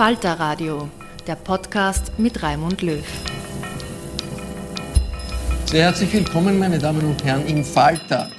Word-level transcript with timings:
Falter 0.00 0.32
Radio, 0.40 0.88
der 1.26 1.34
Podcast 1.34 2.18
mit 2.18 2.42
Raimund 2.42 2.80
Löw. 2.80 3.04
Sehr 5.66 5.82
herzlich 5.82 6.10
willkommen, 6.14 6.58
meine 6.58 6.78
Damen 6.78 7.04
und 7.04 7.22
Herren, 7.22 7.46
im 7.46 7.62
Falter. 7.62 8.30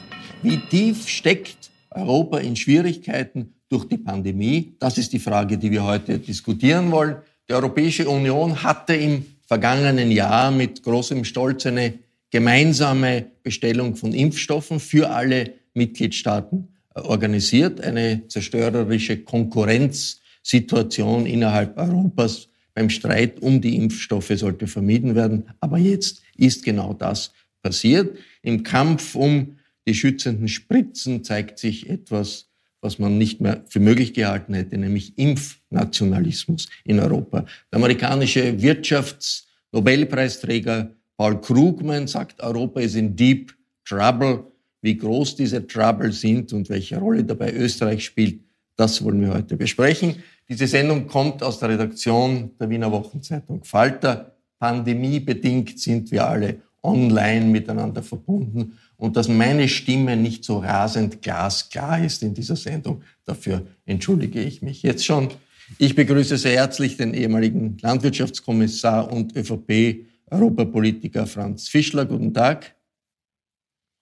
Wie 0.41 0.57
tief 0.57 1.07
steckt 1.07 1.69
Europa 1.91 2.39
in 2.39 2.55
Schwierigkeiten 2.55 3.53
durch 3.69 3.85
die 3.87 3.99
Pandemie? 3.99 4.75
Das 4.79 4.97
ist 4.97 5.13
die 5.13 5.19
Frage, 5.19 5.59
die 5.59 5.69
wir 5.69 5.83
heute 5.83 6.17
diskutieren 6.17 6.91
wollen. 6.91 7.17
Die 7.47 7.53
Europäische 7.53 8.09
Union 8.09 8.63
hatte 8.63 8.95
im 8.95 9.23
vergangenen 9.45 10.09
Jahr 10.09 10.49
mit 10.49 10.81
großem 10.81 11.23
Stolz 11.25 11.67
eine 11.67 11.93
gemeinsame 12.31 13.27
Bestellung 13.43 13.95
von 13.95 14.15
Impfstoffen 14.15 14.79
für 14.79 15.11
alle 15.11 15.53
Mitgliedstaaten 15.75 16.69
äh, 16.95 17.01
organisiert, 17.01 17.81
eine 17.81 18.27
zerstörerische 18.27 19.17
Konkurrenz 19.17 20.20
Situation 20.41 21.25
innerhalb 21.25 21.77
Europas 21.77 22.47
beim 22.73 22.89
Streit 22.89 23.41
um 23.41 23.61
die 23.61 23.75
Impfstoffe 23.75 24.31
sollte 24.35 24.67
vermieden 24.67 25.15
werden. 25.15 25.49
Aber 25.59 25.77
jetzt 25.77 26.21
ist 26.37 26.63
genau 26.63 26.93
das 26.93 27.33
passiert. 27.61 28.17
Im 28.41 28.63
Kampf 28.63 29.15
um 29.15 29.57
die 29.87 29.93
schützenden 29.93 30.47
Spritzen 30.47 31.23
zeigt 31.23 31.59
sich 31.59 31.89
etwas, 31.89 32.47
was 32.81 32.97
man 32.97 33.17
nicht 33.17 33.41
mehr 33.41 33.63
für 33.67 33.79
möglich 33.79 34.13
gehalten 34.13 34.53
hätte, 34.53 34.77
nämlich 34.77 35.17
Impfnationalismus 35.17 36.69
in 36.83 36.99
Europa. 36.99 37.45
Der 37.71 37.77
amerikanische 37.77 38.61
Wirtschaftsnobelpreisträger 38.61 40.95
Paul 41.17 41.41
Krugman 41.41 42.07
sagt, 42.07 42.41
Europa 42.41 42.79
ist 42.79 42.95
in 42.95 43.15
deep 43.15 43.53
trouble. 43.85 44.45
Wie 44.81 44.97
groß 44.97 45.35
diese 45.35 45.67
Trouble 45.67 46.11
sind 46.11 46.53
und 46.53 46.69
welche 46.69 46.97
Rolle 46.97 47.23
dabei 47.23 47.53
Österreich 47.53 48.03
spielt, 48.03 48.41
das 48.75 49.03
wollen 49.03 49.21
wir 49.21 49.31
heute 49.31 49.55
besprechen. 49.55 50.15
Diese 50.51 50.67
Sendung 50.67 51.07
kommt 51.07 51.41
aus 51.43 51.59
der 51.59 51.69
Redaktion 51.69 52.51
der 52.59 52.69
Wiener 52.69 52.91
Wochenzeitung 52.91 53.63
Falter. 53.63 54.35
Pandemiebedingt 54.59 55.79
sind 55.79 56.11
wir 56.11 56.27
alle 56.27 56.61
online 56.83 57.45
miteinander 57.45 58.03
verbunden 58.03 58.77
und 58.97 59.15
dass 59.15 59.29
meine 59.29 59.69
Stimme 59.69 60.17
nicht 60.17 60.43
so 60.43 60.57
rasend 60.57 61.21
glasklar 61.21 62.03
ist 62.03 62.21
in 62.21 62.33
dieser 62.33 62.57
Sendung, 62.57 63.01
dafür 63.23 63.65
entschuldige 63.85 64.41
ich 64.41 64.61
mich 64.61 64.83
jetzt 64.83 65.05
schon. 65.05 65.29
Ich 65.77 65.95
begrüße 65.95 66.35
sehr 66.35 66.57
herzlich 66.57 66.97
den 66.97 67.13
ehemaligen 67.13 67.77
Landwirtschaftskommissar 67.81 69.09
und 69.09 69.33
ÖVP-Europapolitiker 69.33 71.27
Franz 71.27 71.69
Fischler. 71.69 72.03
Guten 72.03 72.33
Tag. 72.33 72.75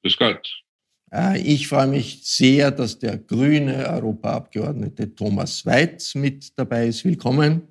Grüß 0.02 0.18
Gott. 0.18 0.64
Äh, 1.12 1.42
ich 1.42 1.68
freue 1.68 1.88
mich 1.88 2.22
sehr, 2.24 2.72
dass 2.72 3.00
der 3.00 3.18
grüne 3.18 3.88
Europaabgeordnete 3.88 5.14
Thomas 5.16 5.66
Weiz 5.66 6.16
mit 6.16 6.58
dabei 6.58 6.88
ist. 6.88 7.03
Willkommen. 7.06 7.62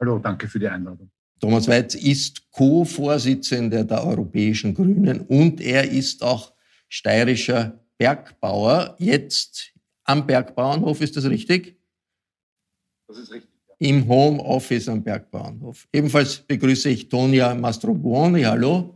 Hallo, 0.00 0.18
danke 0.18 0.48
für 0.48 0.58
die 0.58 0.68
Einladung. 0.68 1.10
Thomas 1.40 1.68
Weiz 1.68 1.94
ist 1.94 2.50
Co-Vorsitzender 2.50 3.84
der 3.84 4.04
Europäischen 4.04 4.74
Grünen 4.74 5.20
und 5.20 5.60
er 5.60 5.90
ist 5.90 6.22
auch 6.22 6.54
steirischer 6.88 7.78
Bergbauer. 7.98 8.96
Jetzt 8.98 9.72
am 10.04 10.26
Bergbauernhof, 10.26 11.00
ist 11.00 11.16
das 11.16 11.26
richtig? 11.26 11.78
Das 13.06 13.18
ist 13.18 13.32
richtig. 13.32 13.50
Ja. 13.68 13.74
Im 13.78 14.08
Homeoffice 14.08 14.88
am 14.88 15.02
Bergbauernhof. 15.02 15.86
Ebenfalls 15.92 16.38
begrüße 16.38 16.88
ich 16.88 17.08
Tonia 17.08 17.54
Mastrobuoni. 17.54 18.42
Hallo. 18.42 18.95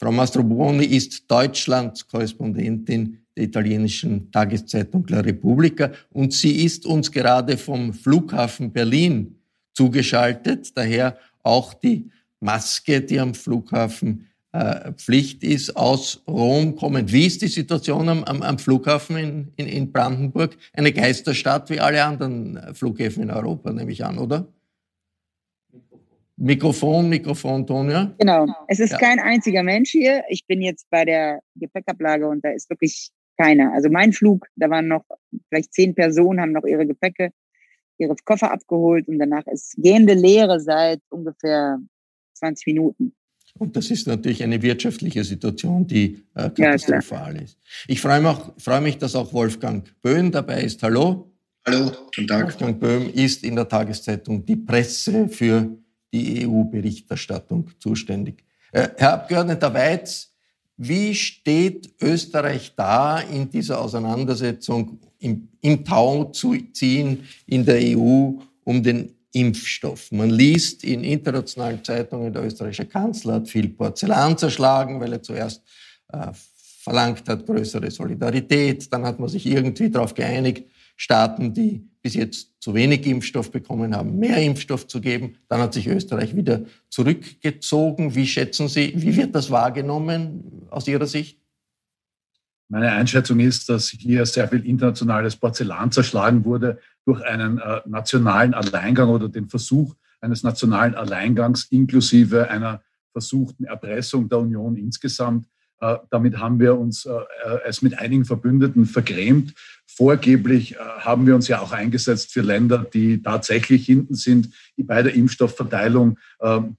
Frau 0.00 0.12
Mastrobuoni 0.12 0.86
ist 0.86 1.30
Deutschland-Korrespondentin 1.30 3.18
der 3.36 3.44
italienischen 3.44 4.32
Tageszeitung 4.32 5.06
La 5.08 5.20
Repubblica 5.20 5.92
und 6.10 6.32
sie 6.32 6.64
ist 6.64 6.86
uns 6.86 7.12
gerade 7.12 7.58
vom 7.58 7.92
Flughafen 7.92 8.72
Berlin 8.72 9.36
zugeschaltet. 9.74 10.74
Daher 10.74 11.18
auch 11.42 11.74
die 11.74 12.10
Maske, 12.40 13.02
die 13.02 13.20
am 13.20 13.34
Flughafen 13.34 14.26
äh, 14.52 14.90
Pflicht 14.92 15.44
ist, 15.44 15.76
aus 15.76 16.22
Rom 16.26 16.76
kommend. 16.76 17.12
Wie 17.12 17.26
ist 17.26 17.42
die 17.42 17.48
Situation 17.48 18.08
am, 18.08 18.24
am, 18.24 18.40
am 18.40 18.58
Flughafen 18.58 19.18
in, 19.18 19.48
in, 19.56 19.66
in 19.66 19.92
Brandenburg? 19.92 20.56
Eine 20.72 20.94
Geisterstadt 20.94 21.68
wie 21.68 21.78
alle 21.78 22.02
anderen 22.02 22.58
Flughäfen 22.72 23.24
in 23.24 23.30
Europa, 23.30 23.70
nehme 23.70 23.92
ich 23.92 24.02
an, 24.02 24.16
oder? 24.16 24.48
Mikrofon, 26.40 27.10
Mikrofon, 27.10 27.66
Tonia. 27.66 28.14
Genau. 28.18 28.46
Es 28.66 28.80
ist 28.80 28.92
ja. 28.92 28.98
kein 28.98 29.18
einziger 29.18 29.62
Mensch 29.62 29.90
hier. 29.90 30.24
Ich 30.30 30.46
bin 30.46 30.62
jetzt 30.62 30.88
bei 30.88 31.04
der 31.04 31.40
Gepäckablage 31.54 32.26
und 32.26 32.42
da 32.42 32.50
ist 32.50 32.70
wirklich 32.70 33.10
keiner. 33.36 33.74
Also 33.74 33.90
mein 33.90 34.14
Flug, 34.14 34.46
da 34.56 34.70
waren 34.70 34.88
noch 34.88 35.04
vielleicht 35.50 35.74
zehn 35.74 35.94
Personen, 35.94 36.40
haben 36.40 36.52
noch 36.52 36.64
ihre 36.64 36.86
Gepäcke, 36.86 37.30
ihre 37.98 38.16
Koffer 38.24 38.52
abgeholt 38.52 39.06
und 39.06 39.18
danach 39.18 39.46
ist 39.46 39.74
gehende 39.76 40.14
Leere 40.14 40.60
seit 40.60 41.00
ungefähr 41.10 41.78
20 42.34 42.66
Minuten. 42.68 43.12
Und 43.58 43.76
das 43.76 43.90
ist 43.90 44.06
natürlich 44.06 44.42
eine 44.42 44.62
wirtschaftliche 44.62 45.24
Situation, 45.24 45.86
die 45.86 46.24
äh, 46.34 46.48
katastrophal 46.48 47.36
ja, 47.36 47.42
ist. 47.42 47.58
Ich 47.86 48.00
freue 48.00 48.22
mich, 48.22 48.38
freue 48.56 48.80
mich, 48.80 48.96
dass 48.96 49.14
auch 49.14 49.34
Wolfgang 49.34 49.86
Böhm 50.00 50.32
dabei 50.32 50.62
ist. 50.62 50.82
Hallo. 50.82 51.30
Hallo, 51.66 51.90
guten 52.06 52.26
Tag. 52.26 52.44
Wolfgang 52.44 52.80
Böhm 52.80 53.10
ist 53.12 53.44
in 53.44 53.56
der 53.56 53.68
Tageszeitung 53.68 54.46
Die 54.46 54.56
Presse 54.56 55.28
für 55.28 55.76
die 56.12 56.46
EU-Berichterstattung 56.46 57.70
zuständig. 57.78 58.44
Äh, 58.72 58.88
Herr 58.96 59.14
Abgeordneter 59.14 59.72
Weiz, 59.72 60.30
Wie 60.82 61.14
steht 61.14 61.90
Österreich 62.00 62.72
da 62.74 63.20
in 63.20 63.50
dieser 63.50 63.82
Auseinandersetzung, 63.82 64.98
im, 65.18 65.48
im 65.60 65.84
Tau 65.84 66.24
zu 66.24 66.56
ziehen 66.72 67.28
in 67.44 67.66
der 67.66 67.80
EU 67.82 68.32
um 68.64 68.82
den 68.82 69.14
Impfstoff? 69.32 70.10
Man 70.10 70.30
liest 70.30 70.82
in 70.82 71.04
internationalen 71.04 71.84
Zeitungen, 71.84 72.32
der 72.32 72.44
österreichische 72.44 72.86
Kanzler 72.86 73.34
hat 73.34 73.48
viel 73.50 73.68
Porzellan 73.68 74.38
zerschlagen, 74.38 74.98
weil 75.00 75.12
er 75.12 75.22
zuerst 75.22 75.62
äh, 76.08 76.28
verlangt 76.32 77.28
hat, 77.28 77.44
größere 77.44 77.90
Solidarität. 77.90 78.90
Dann 78.90 79.04
hat 79.04 79.20
man 79.20 79.28
sich 79.28 79.44
irgendwie 79.44 79.90
darauf 79.90 80.14
geeinigt, 80.14 80.64
Staaten, 81.00 81.54
die 81.54 81.88
bis 82.02 82.12
jetzt 82.12 82.60
zu 82.60 82.74
wenig 82.74 83.06
Impfstoff 83.06 83.50
bekommen 83.50 83.96
haben, 83.96 84.18
mehr 84.18 84.36
Impfstoff 84.36 84.86
zu 84.86 85.00
geben. 85.00 85.38
Dann 85.48 85.62
hat 85.62 85.72
sich 85.72 85.86
Österreich 85.86 86.36
wieder 86.36 86.64
zurückgezogen. 86.90 88.14
Wie 88.14 88.26
schätzen 88.26 88.68
Sie, 88.68 88.92
wie 88.94 89.16
wird 89.16 89.34
das 89.34 89.50
wahrgenommen 89.50 90.66
aus 90.68 90.86
Ihrer 90.86 91.06
Sicht? 91.06 91.40
Meine 92.68 92.92
Einschätzung 92.92 93.40
ist, 93.40 93.70
dass 93.70 93.88
hier 93.88 94.26
sehr 94.26 94.46
viel 94.46 94.66
internationales 94.66 95.36
Porzellan 95.36 95.90
zerschlagen 95.90 96.44
wurde 96.44 96.78
durch 97.06 97.22
einen 97.22 97.58
äh, 97.58 97.80
nationalen 97.86 98.52
Alleingang 98.52 99.08
oder 99.08 99.30
den 99.30 99.48
Versuch 99.48 99.94
eines 100.20 100.42
nationalen 100.42 100.94
Alleingangs 100.94 101.64
inklusive 101.70 102.50
einer 102.50 102.82
versuchten 103.12 103.64
Erpressung 103.64 104.28
der 104.28 104.40
Union 104.40 104.76
insgesamt. 104.76 105.46
Äh, 105.80 105.96
damit 106.10 106.38
haben 106.38 106.60
wir 106.60 106.78
uns 106.78 107.06
äh, 107.06 107.10
äh, 107.10 107.58
es 107.64 107.80
mit 107.80 107.98
einigen 107.98 108.24
Verbündeten 108.24 108.84
vergrämt. 108.84 109.54
Vorgeblich 109.86 110.78
haben 110.78 111.26
wir 111.26 111.34
uns 111.34 111.48
ja 111.48 111.60
auch 111.60 111.72
eingesetzt 111.72 112.32
für 112.32 112.42
Länder, 112.42 112.86
die 112.94 113.22
tatsächlich 113.22 113.84
hinten 113.84 114.14
sind 114.14 114.54
bei 114.78 115.02
der 115.02 115.14
Impfstoffverteilung, 115.14 116.16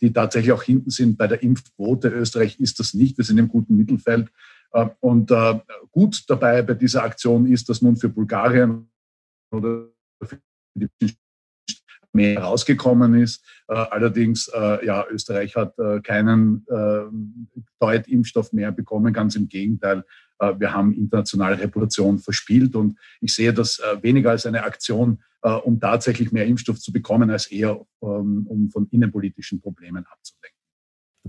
die 0.01 0.12
tatsächlich 0.12 0.53
auch 0.53 0.63
hinten 0.63 0.89
sind 0.89 1.18
bei 1.18 1.27
der 1.27 1.44
Impfquote. 1.44 2.07
Österreich 2.07 2.59
ist 2.59 2.80
das 2.80 2.95
nicht. 2.95 3.18
Wir 3.18 3.25
sind 3.25 3.38
im 3.38 3.50
guten 3.50 3.75
Mittelfeld. 3.75 4.30
Und 5.01 5.31
gut 5.92 6.24
dabei 6.30 6.63
bei 6.63 6.74
dieser 6.74 7.03
Aktion 7.03 7.45
ist, 7.45 7.69
dass 7.69 7.83
nun 7.83 7.98
für 7.98 8.09
Bulgarien 8.09 8.89
oder 9.51 9.89
für 10.24 10.39
die 10.74 11.13
mehr 12.13 12.40
rausgekommen 12.42 13.16
ist. 13.16 13.44
Äh, 13.68 13.74
allerdings, 13.74 14.48
äh, 14.50 14.86
ja, 14.86 15.06
Österreich 15.10 15.56
hat 15.56 15.78
äh, 15.80 16.02
keinen 16.02 16.66
Deut-Impfstoff 17.80 18.54
mehr 18.54 18.72
bekommen, 18.72 19.13
ganz 19.13 19.36
im 19.36 19.48
Gegenteil. 19.48 20.04
Wir 20.58 20.74
haben 20.74 20.94
internationale 20.94 21.60
Reputation 21.60 22.18
verspielt 22.18 22.75
und 22.75 22.98
ich 23.19 23.36
sehe 23.36 23.54
das 23.54 23.80
weniger 24.02 24.31
als 24.31 24.48
eine 24.48 24.63
Aktion, 24.63 25.22
um 25.63 25.80
tatsächlich 25.80 26.31
mehr 26.31 26.48
Impfstoff 26.48 26.80
zu 26.80 26.92
bekommen, 26.92 27.30
als 27.30 27.48
eher 27.48 27.86
ähm, 28.02 28.48
um 28.48 28.69
von 28.72 28.88
innenpolitischen 28.90 29.62
Problemen 29.62 30.06
abzulenken. 30.06 30.58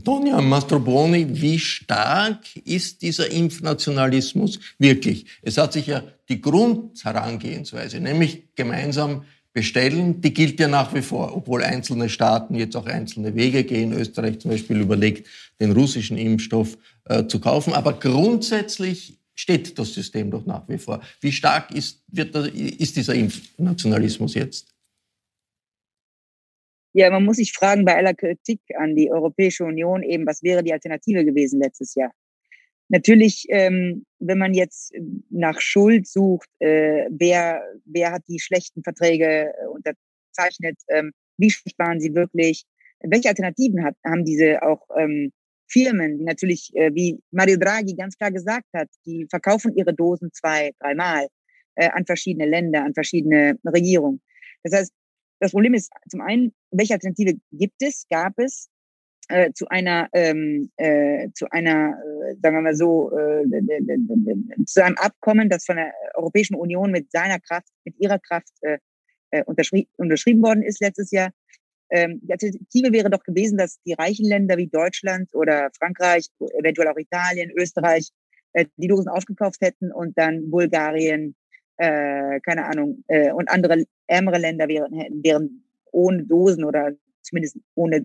Tonja 0.02 0.40
Mastroboni, 0.40 1.40
wie 1.42 1.58
stark 1.58 2.56
ist 2.56 3.02
dieser 3.02 3.30
Impfnationalismus 3.30 4.58
wirklich? 4.78 5.26
Es 5.42 5.58
hat 5.58 5.74
sich 5.74 5.88
ja 5.88 6.02
die 6.30 6.40
Grundherangehensweise, 6.40 8.00
nämlich 8.00 8.54
gemeinsam 8.54 9.24
bestellen, 9.52 10.20
die 10.20 10.32
gilt 10.32 10.58
ja 10.60 10.68
nach 10.68 10.94
wie 10.94 11.02
vor, 11.02 11.36
obwohl 11.36 11.62
einzelne 11.62 12.08
Staaten 12.08 12.54
jetzt 12.54 12.76
auch 12.76 12.86
einzelne 12.86 13.34
Wege 13.34 13.64
gehen. 13.64 13.92
Österreich 13.92 14.38
zum 14.38 14.50
Beispiel 14.50 14.80
überlegt, 14.80 15.28
den 15.60 15.72
russischen 15.72 16.16
Impfstoff 16.16 16.78
äh, 17.04 17.26
zu 17.26 17.40
kaufen. 17.40 17.72
Aber 17.72 17.92
grundsätzlich 17.92 19.18
steht 19.34 19.78
das 19.78 19.92
System 19.92 20.30
doch 20.30 20.46
nach 20.46 20.68
wie 20.68 20.78
vor. 20.78 21.02
Wie 21.20 21.32
stark 21.32 21.70
ist, 21.74 22.02
wird 22.08 22.34
das, 22.34 22.48
ist 22.48 22.96
dieser 22.96 23.14
Impfnationalismus 23.14 24.34
jetzt? 24.34 24.68
Ja, 26.94 27.10
man 27.10 27.24
muss 27.24 27.36
sich 27.36 27.52
fragen 27.52 27.84
bei 27.84 27.96
aller 27.96 28.14
Kritik 28.14 28.60
an 28.78 28.94
die 28.94 29.10
Europäische 29.10 29.64
Union 29.64 30.02
eben, 30.02 30.26
was 30.26 30.42
wäre 30.42 30.62
die 30.62 30.72
Alternative 30.72 31.24
gewesen 31.24 31.58
letztes 31.58 31.94
Jahr? 31.94 32.12
Natürlich, 32.92 33.46
ähm, 33.48 34.04
wenn 34.18 34.36
man 34.36 34.52
jetzt 34.52 34.92
nach 35.30 35.58
Schuld 35.62 36.06
sucht, 36.06 36.48
äh, 36.58 37.06
wer, 37.10 37.62
wer 37.86 38.12
hat 38.12 38.22
die 38.28 38.38
schlechten 38.38 38.82
Verträge 38.82 39.24
äh, 39.48 39.66
unterzeichnet, 39.66 40.78
ähm, 40.88 41.12
wie 41.38 41.50
waren 41.78 42.00
sie 42.00 42.14
wirklich, 42.14 42.64
welche 43.00 43.30
Alternativen 43.30 43.82
hat, 43.82 43.96
haben 44.04 44.26
diese 44.26 44.62
auch 44.62 44.86
ähm, 44.98 45.32
Firmen, 45.68 46.18
die 46.18 46.24
natürlich, 46.24 46.70
äh, 46.74 46.94
wie 46.94 47.18
Mario 47.30 47.56
Draghi 47.56 47.94
ganz 47.94 48.18
klar 48.18 48.30
gesagt 48.30 48.68
hat, 48.74 48.88
die 49.06 49.26
verkaufen 49.30 49.74
ihre 49.74 49.94
Dosen 49.94 50.30
zwei, 50.34 50.72
dreimal 50.78 51.28
äh, 51.76 51.88
an 51.88 52.04
verschiedene 52.04 52.44
Länder, 52.44 52.84
an 52.84 52.92
verschiedene 52.92 53.58
Regierungen. 53.64 54.20
Das 54.64 54.74
heißt, 54.74 54.92
das 55.40 55.52
Problem 55.52 55.72
ist 55.72 55.90
zum 56.10 56.20
einen, 56.20 56.52
welche 56.70 56.92
Alternative 56.92 57.40
gibt 57.52 57.80
es, 57.80 58.06
gab 58.10 58.38
es? 58.38 58.68
Äh, 59.28 59.52
zu 59.52 59.68
einer 59.68 60.08
ähm, 60.12 60.70
äh, 60.76 61.28
zu 61.34 61.50
einer 61.50 61.96
äh, 62.28 62.34
sagen 62.42 62.56
wir 62.56 62.62
mal 62.62 62.74
so 62.76 63.10
äh, 63.16 63.44
zu 64.66 64.84
einem 64.84 64.96
Abkommen, 64.96 65.48
das 65.48 65.64
von 65.64 65.76
der 65.76 65.92
Europäischen 66.14 66.54
Union 66.54 66.90
mit 66.90 67.10
seiner 67.10 67.38
Kraft, 67.40 67.68
mit 67.84 67.94
ihrer 67.98 68.18
Kraft 68.18 68.52
äh, 68.62 68.78
äh, 69.30 69.44
unterschrieben, 69.44 69.88
unterschrieben 69.96 70.42
worden 70.42 70.62
ist 70.62 70.80
letztes 70.80 71.10
Jahr. 71.10 71.30
Ähm, 71.90 72.20
die 72.22 72.32
Alternative 72.32 72.92
wäre 72.92 73.10
doch 73.10 73.22
gewesen, 73.22 73.58
dass 73.58 73.80
die 73.86 73.92
reichen 73.92 74.26
Länder 74.26 74.56
wie 74.56 74.66
Deutschland 74.66 75.34
oder 75.34 75.70
Frankreich, 75.78 76.26
eventuell 76.58 76.88
auch 76.88 76.98
Italien, 76.98 77.50
Österreich 77.56 78.08
die 78.76 78.86
Dosen 78.86 79.08
aufgekauft 79.08 79.62
hätten 79.62 79.90
und 79.90 80.18
dann 80.18 80.50
Bulgarien, 80.50 81.34
keine 81.78 82.66
Ahnung, 82.66 83.02
und 83.08 83.48
andere 83.48 83.84
ärmere 84.06 84.36
Länder 84.36 84.68
wären, 84.68 84.92
wären 85.22 85.64
ohne 85.90 86.24
Dosen 86.24 86.62
oder 86.64 86.92
zumindest 87.22 87.56
ohne 87.74 88.04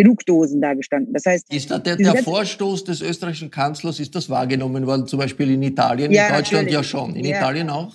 genug 0.00 0.24
Dosen 0.24 0.62
da 0.62 0.72
gestanden. 0.72 1.12
Das 1.12 1.26
heißt, 1.26 1.52
ist 1.52 1.70
da 1.70 1.78
der, 1.78 1.96
der 1.96 2.22
Vorstoß 2.22 2.84
des 2.84 3.02
österreichischen 3.02 3.50
Kanzlers, 3.50 4.00
ist 4.00 4.14
das 4.14 4.30
wahrgenommen 4.30 4.86
worden, 4.86 5.06
zum 5.06 5.18
Beispiel 5.18 5.50
in 5.50 5.62
Italien, 5.62 6.10
ja, 6.10 6.28
in 6.28 6.34
Deutschland 6.34 6.64
natürlich. 6.64 6.72
ja 6.72 6.82
schon, 6.82 7.16
in 7.16 7.24
ja. 7.26 7.36
Italien 7.36 7.68
auch? 7.68 7.92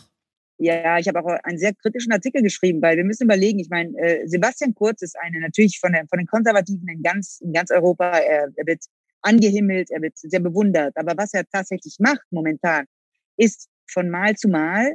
Ja, 0.57 1.00
ich 1.00 1.07
habe 1.07 1.19
auch 1.19 1.28
einen 1.44 1.57
sehr 1.57 1.74
kritischen 1.74 2.13
Artikel 2.13 2.44
geschrieben, 2.44 2.81
weil 2.81 2.96
wir 2.96 3.04
müssen 3.04 3.24
überlegen, 3.24 3.60
ich 3.60 3.69
meine, 3.69 3.90
äh, 3.98 4.28
Sebastian 4.28 4.74
Kurz 4.75 5.02
ist 5.02 5.18
eine 5.19 5.40
natürlich 5.40 5.80
von, 5.80 5.92
der, 5.92 6.06
von 6.07 6.19
den 6.19 6.28
Konservativen 6.28 6.88
in 6.88 7.02
ganz, 7.02 7.42
in 7.42 7.52
ganz 7.52 7.72
Europa, 7.72 8.06
er, 8.06 8.50
er 8.56 8.68
wird 8.68 8.84
angehimmelt, 9.22 9.90
er 9.90 10.02
wird 10.02 10.13
sehr 10.18 10.40
bewundert. 10.40 10.96
Aber 10.96 11.13
was 11.18 11.34
er 11.34 11.44
tatsächlich 11.52 11.96
macht 12.00 12.25
momentan, 12.30 12.86
ist 13.36 13.68
von 13.88 14.10
Mal 14.10 14.36
zu 14.36 14.48
Mal 14.48 14.94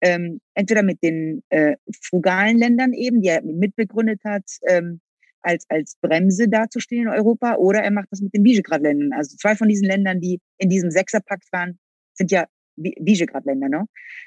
ähm, 0.00 0.40
entweder 0.54 0.82
mit 0.82 1.02
den 1.02 1.42
äh, 1.50 1.76
frugalen 2.02 2.58
Ländern 2.58 2.92
eben, 2.92 3.20
die 3.20 3.28
er 3.28 3.42
mitbegründet 3.42 4.20
hat, 4.24 4.44
ähm, 4.66 5.00
als, 5.42 5.66
als 5.68 5.96
Bremse 6.00 6.48
dazustehen 6.48 7.02
in 7.02 7.08
Europa 7.08 7.56
oder 7.56 7.80
er 7.80 7.90
macht 7.90 8.08
das 8.10 8.20
mit 8.20 8.34
den 8.34 8.44
Visegrad-Ländern. 8.44 9.12
Also 9.12 9.36
zwei 9.36 9.54
von 9.56 9.68
diesen 9.68 9.86
Ländern, 9.86 10.20
die 10.20 10.40
in 10.58 10.68
diesem 10.68 10.90
Sechserpakt 10.90 11.50
waren, 11.52 11.78
sind 12.14 12.30
ja 12.30 12.46
Visegrad-Länder. 12.76 13.68
Ne? 13.68 13.86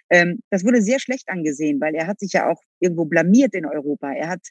Ähm, 0.10 0.40
das 0.50 0.64
wurde 0.66 0.82
sehr 0.82 1.00
schlecht 1.00 1.30
angesehen, 1.30 1.80
weil 1.80 1.96
er 1.96 2.08
hat 2.08 2.20
sich 2.20 2.34
ja 2.34 2.50
auch 2.50 2.62
irgendwo 2.80 3.06
blamiert 3.06 3.54
in 3.54 3.66
Europa. 3.66 4.12
Er 4.12 4.30
hat 4.30 4.48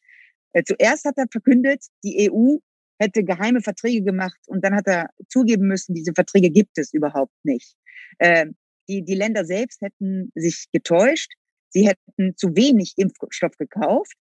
äh, 0.53 0.63
zuerst 0.65 1.05
hat 1.05 1.17
er 1.17 1.27
verkündet, 1.31 1.85
die 2.05 2.31
EU 2.31 2.57
hätte 2.99 3.25
geheime 3.25 3.61
Verträge 3.61 4.03
gemacht 4.03 4.39
und 4.47 4.65
dann 4.65 4.75
hat 4.75 4.87
er 4.87 5.09
zugeben 5.29 5.67
müssen, 5.67 5.95
diese 5.95 6.13
Verträge 6.13 6.51
gibt 6.51 6.77
es 6.77 6.93
überhaupt 6.93 7.35
nicht. 7.45 7.75
Ähm, 8.19 8.57
die, 8.89 9.03
die 9.03 9.15
Länder 9.15 9.45
selbst 9.45 9.81
hätten 9.81 10.31
sich 10.35 10.67
getäuscht, 10.73 11.33
sie 11.71 11.89
hätten 11.89 12.37
zu 12.37 12.57
wenig 12.57 12.95
Impfstoff 12.97 13.57
gekauft. 13.57 14.15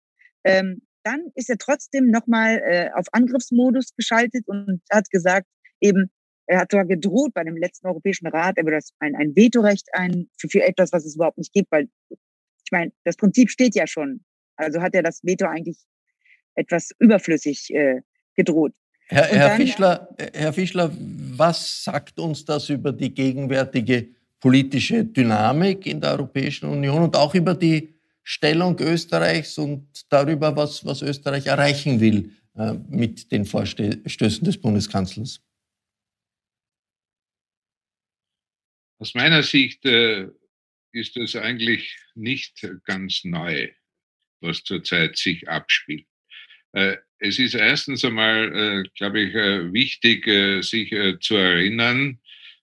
Ähm, 0.44 0.82
dann 1.06 1.30
ist 1.36 1.48
er 1.48 1.56
trotzdem 1.56 2.10
nochmal 2.10 2.60
äh, 2.64 2.90
auf 2.94 3.06
Angriffsmodus 3.12 3.94
geschaltet 3.96 4.48
und 4.48 4.80
hat 4.90 5.08
gesagt, 5.10 5.46
eben, 5.80 6.10
er 6.46 6.60
hat 6.60 6.72
sogar 6.72 6.84
gedroht 6.84 7.32
bei 7.32 7.44
dem 7.44 7.56
letzten 7.56 7.86
Europäischen 7.86 8.26
Rat, 8.26 8.58
er 8.58 8.64
würde 8.64 8.78
das 8.78 8.90
ein, 8.98 9.14
ein 9.14 9.36
Vetorecht 9.36 9.88
ein 9.92 10.28
für, 10.36 10.48
für 10.48 10.62
etwas, 10.64 10.92
was 10.92 11.04
es 11.04 11.14
überhaupt 11.14 11.38
nicht 11.38 11.52
gibt, 11.52 11.70
weil 11.70 11.88
ich 12.10 12.72
meine, 12.72 12.90
das 13.04 13.16
Prinzip 13.16 13.50
steht 13.50 13.76
ja 13.76 13.86
schon. 13.86 14.24
Also 14.56 14.80
hat 14.80 14.94
er 14.94 15.02
das 15.04 15.20
Veto 15.22 15.46
eigentlich 15.46 15.78
etwas 16.56 16.90
überflüssig 16.98 17.72
äh, 17.72 18.00
gedroht. 18.34 18.72
Herr, 19.08 19.26
Herr, 19.26 19.48
dann, 19.50 19.56
Fischler, 19.58 20.08
Herr 20.34 20.52
Fischler, 20.52 20.90
was 20.98 21.84
sagt 21.84 22.18
uns 22.18 22.44
das 22.44 22.68
über 22.68 22.92
die 22.92 23.14
gegenwärtige 23.14 24.08
politische 24.40 25.04
Dynamik 25.04 25.86
in 25.86 26.00
der 26.00 26.12
Europäischen 26.12 26.68
Union 26.68 27.02
und 27.02 27.16
auch 27.16 27.34
über 27.34 27.54
die 27.54 27.95
Stellung 28.28 28.76
Österreichs 28.80 29.56
und 29.56 29.88
darüber, 30.10 30.56
was, 30.56 30.84
was 30.84 31.00
Österreich 31.00 31.46
erreichen 31.46 32.00
will 32.00 32.32
äh, 32.56 32.72
mit 32.88 33.30
den 33.30 33.44
Vorstößen 33.44 34.44
des 34.44 34.60
Bundeskanzlers? 34.60 35.40
Aus 38.98 39.14
meiner 39.14 39.44
Sicht 39.44 39.86
äh, 39.86 40.26
ist 40.90 41.16
es 41.16 41.36
eigentlich 41.36 41.96
nicht 42.16 42.68
ganz 42.82 43.22
neu, 43.22 43.70
was 44.40 44.64
zurzeit 44.64 45.16
sich 45.16 45.48
abspielt. 45.48 46.08
Äh, 46.72 46.96
es 47.18 47.38
ist 47.38 47.54
erstens 47.54 48.04
einmal, 48.04 48.82
glaube 48.96 49.20
ich, 49.20 49.32
wichtig, 49.72 50.26
sich 50.62 50.90
zu 51.20 51.34
erinnern, 51.34 52.20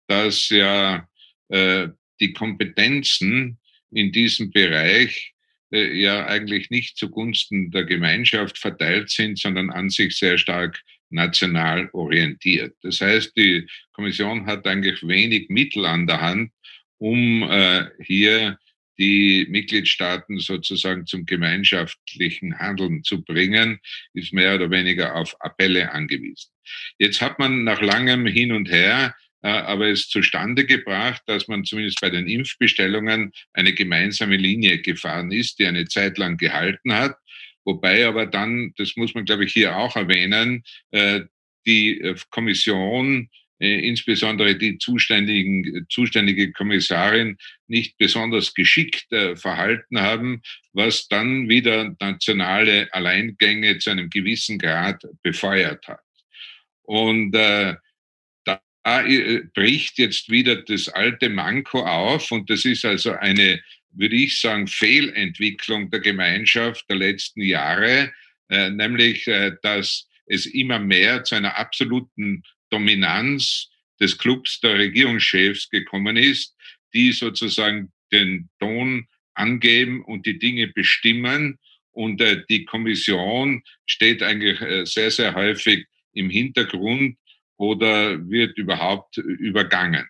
dass 0.07 0.49
ja 0.49 1.07
die 1.47 2.33
Kompetenzen 2.33 3.59
in 3.91 4.11
diesem 4.11 4.49
Bereich 4.49 5.35
ja 5.71 6.25
eigentlich 6.27 6.69
nicht 6.69 6.97
zugunsten 6.97 7.71
der 7.71 7.85
Gemeinschaft 7.85 8.57
verteilt 8.57 9.09
sind, 9.09 9.39
sondern 9.39 9.69
an 9.69 9.89
sich 9.89 10.17
sehr 10.17 10.37
stark 10.37 10.81
national 11.09 11.89
orientiert. 11.93 12.75
Das 12.81 13.01
heißt, 13.01 13.35
die 13.37 13.67
Kommission 13.93 14.45
hat 14.45 14.65
eigentlich 14.67 15.05
wenig 15.07 15.49
Mittel 15.49 15.85
an 15.85 16.07
der 16.07 16.21
Hand, 16.21 16.51
um 16.97 17.43
äh, 17.43 17.85
hier 18.03 18.57
die 18.99 19.47
Mitgliedstaaten 19.49 20.39
sozusagen 20.39 21.07
zum 21.07 21.25
gemeinschaftlichen 21.25 22.59
Handeln 22.59 23.03
zu 23.03 23.23
bringen, 23.23 23.79
ist 24.13 24.31
mehr 24.31 24.55
oder 24.55 24.69
weniger 24.69 25.15
auf 25.15 25.35
Appelle 25.39 25.91
angewiesen. 25.91 26.51
Jetzt 26.99 27.19
hat 27.21 27.39
man 27.39 27.63
nach 27.63 27.81
langem 27.81 28.27
Hin 28.27 28.51
und 28.51 28.69
Her 28.69 29.15
äh, 29.15 29.30
aber 29.49 29.87
es 29.87 30.07
zustande 30.07 30.65
gebracht, 30.65 31.21
dass 31.25 31.47
man 31.47 31.65
zumindest 31.65 31.99
bei 32.01 32.09
den 32.09 32.27
Impfbestellungen 32.27 33.31
eine 33.53 33.73
gemeinsame 33.73 34.37
Linie 34.37 34.79
gefahren 34.79 35.31
ist, 35.31 35.59
die 35.59 35.65
eine 35.65 35.85
Zeit 35.85 36.17
lang 36.17 36.37
gehalten 36.37 36.93
hat. 36.93 37.15
Wobei 37.63 38.05
aber 38.05 38.25
dann, 38.25 38.73
das 38.77 38.95
muss 38.95 39.13
man, 39.13 39.25
glaube 39.25 39.45
ich, 39.45 39.53
hier 39.53 39.77
auch 39.77 39.95
erwähnen, 39.95 40.63
äh, 40.91 41.21
die 41.65 42.01
äh, 42.01 42.15
Kommission 42.29 43.29
äh, 43.61 43.87
insbesondere 43.87 44.55
die 44.55 44.79
zuständigen, 44.79 45.85
zuständige 45.87 46.51
Kommissarin 46.51 47.37
nicht 47.67 47.95
besonders 47.99 48.55
geschickt 48.55 49.11
äh, 49.11 49.35
verhalten 49.35 50.01
haben, 50.01 50.41
was 50.73 51.07
dann 51.07 51.47
wieder 51.47 51.95
nationale 51.99 52.91
Alleingänge 52.91 53.77
zu 53.77 53.91
einem 53.91 54.09
gewissen 54.09 54.57
Grad 54.57 55.03
befeuert 55.21 55.87
hat. 55.87 56.01
Und 56.81 57.35
äh, 57.35 57.71
äh, 57.71 57.75
bricht 58.83 59.97
jetzt 59.99 60.29
wieder 60.29 60.55
das 60.55 60.87
alte 60.89 61.29
Manko 61.29 61.81
auf 61.85 62.31
und 62.31 62.49
das 62.49 62.65
ist 62.65 62.83
also 62.85 63.11
eine, 63.11 63.61
würde 63.91 64.15
ich 64.15 64.39
sagen, 64.39 64.67
Fehlentwicklung 64.67 65.89
der 65.91 65.99
Gemeinschaft 65.99 66.85
der 66.89 66.97
letzten 66.97 67.41
Jahre, 67.41 68.11
äh, 68.49 68.69
nämlich 68.69 69.27
äh, 69.27 69.51
dass 69.61 70.07
es 70.25 70.45
immer 70.45 70.79
mehr 70.79 71.23
zu 71.23 71.35
einer 71.35 71.57
absoluten 71.57 72.43
Dominanz 72.69 73.69
des 73.99 74.17
Clubs 74.17 74.59
der 74.61 74.79
Regierungschefs 74.79 75.69
gekommen 75.69 76.17
ist, 76.17 76.55
die 76.93 77.11
sozusagen 77.11 77.91
den 78.11 78.49
Ton 78.59 79.07
angeben 79.33 80.03
und 80.03 80.25
die 80.25 80.39
Dinge 80.39 80.67
bestimmen. 80.67 81.59
Und 81.91 82.21
äh, 82.21 82.43
die 82.49 82.65
Kommission 82.65 83.63
steht 83.85 84.23
eigentlich 84.23 84.61
äh, 84.61 84.85
sehr, 84.85 85.11
sehr 85.11 85.35
häufig 85.35 85.85
im 86.13 86.29
Hintergrund 86.29 87.17
oder 87.61 88.17
wird 88.27 88.57
überhaupt 88.57 89.17
übergangen. 89.17 90.09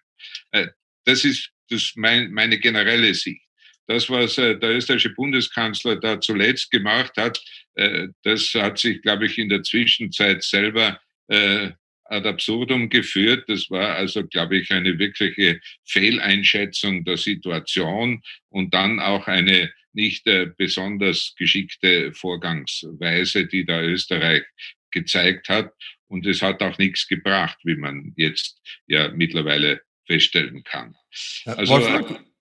Äh, 0.51 0.67
das 1.03 1.25
ist 1.25 1.51
das 1.69 1.93
mein, 1.95 2.31
meine 2.31 2.57
generelle 2.57 3.13
Sicht. 3.13 3.41
Das, 3.87 4.09
was 4.09 4.37
äh, 4.37 4.57
der 4.57 4.77
österreichische 4.77 5.13
Bundeskanzler 5.13 5.97
da 5.97 6.21
zuletzt 6.21 6.71
gemacht 6.71 7.11
hat, 7.17 7.43
äh, 7.75 8.07
das 8.23 8.53
hat 8.53 8.77
sich, 8.77 9.01
glaube 9.01 9.25
ich, 9.25 9.37
in 9.37 9.49
der 9.49 9.63
Zwischenzeit 9.63 10.43
selber 10.43 11.01
äh, 11.27 11.71
ad 12.05 12.27
absurdum 12.27 12.89
geführt. 12.89 13.49
Das 13.49 13.69
war 13.69 13.95
also, 13.95 14.25
glaube 14.25 14.57
ich, 14.57 14.71
eine 14.71 14.97
wirkliche 14.97 15.59
Fehleinschätzung 15.85 17.03
der 17.03 17.17
Situation 17.17 18.21
und 18.49 18.73
dann 18.73 19.01
auch 19.01 19.27
eine 19.27 19.73
nicht 19.93 20.25
äh, 20.27 20.49
besonders 20.57 21.33
geschickte 21.37 22.13
Vorgangsweise, 22.13 23.45
die 23.45 23.65
da 23.65 23.81
Österreich 23.81 24.43
gezeigt 24.91 25.49
hat. 25.49 25.73
Und 26.07 26.25
es 26.25 26.41
hat 26.41 26.61
auch 26.61 26.77
nichts 26.77 27.07
gebracht, 27.07 27.57
wie 27.63 27.75
man 27.75 28.13
jetzt 28.17 28.61
ja 28.87 29.09
mittlerweile 29.09 29.81
feststellen 30.05 30.63
kann. 30.63 30.95
Also 31.45 31.79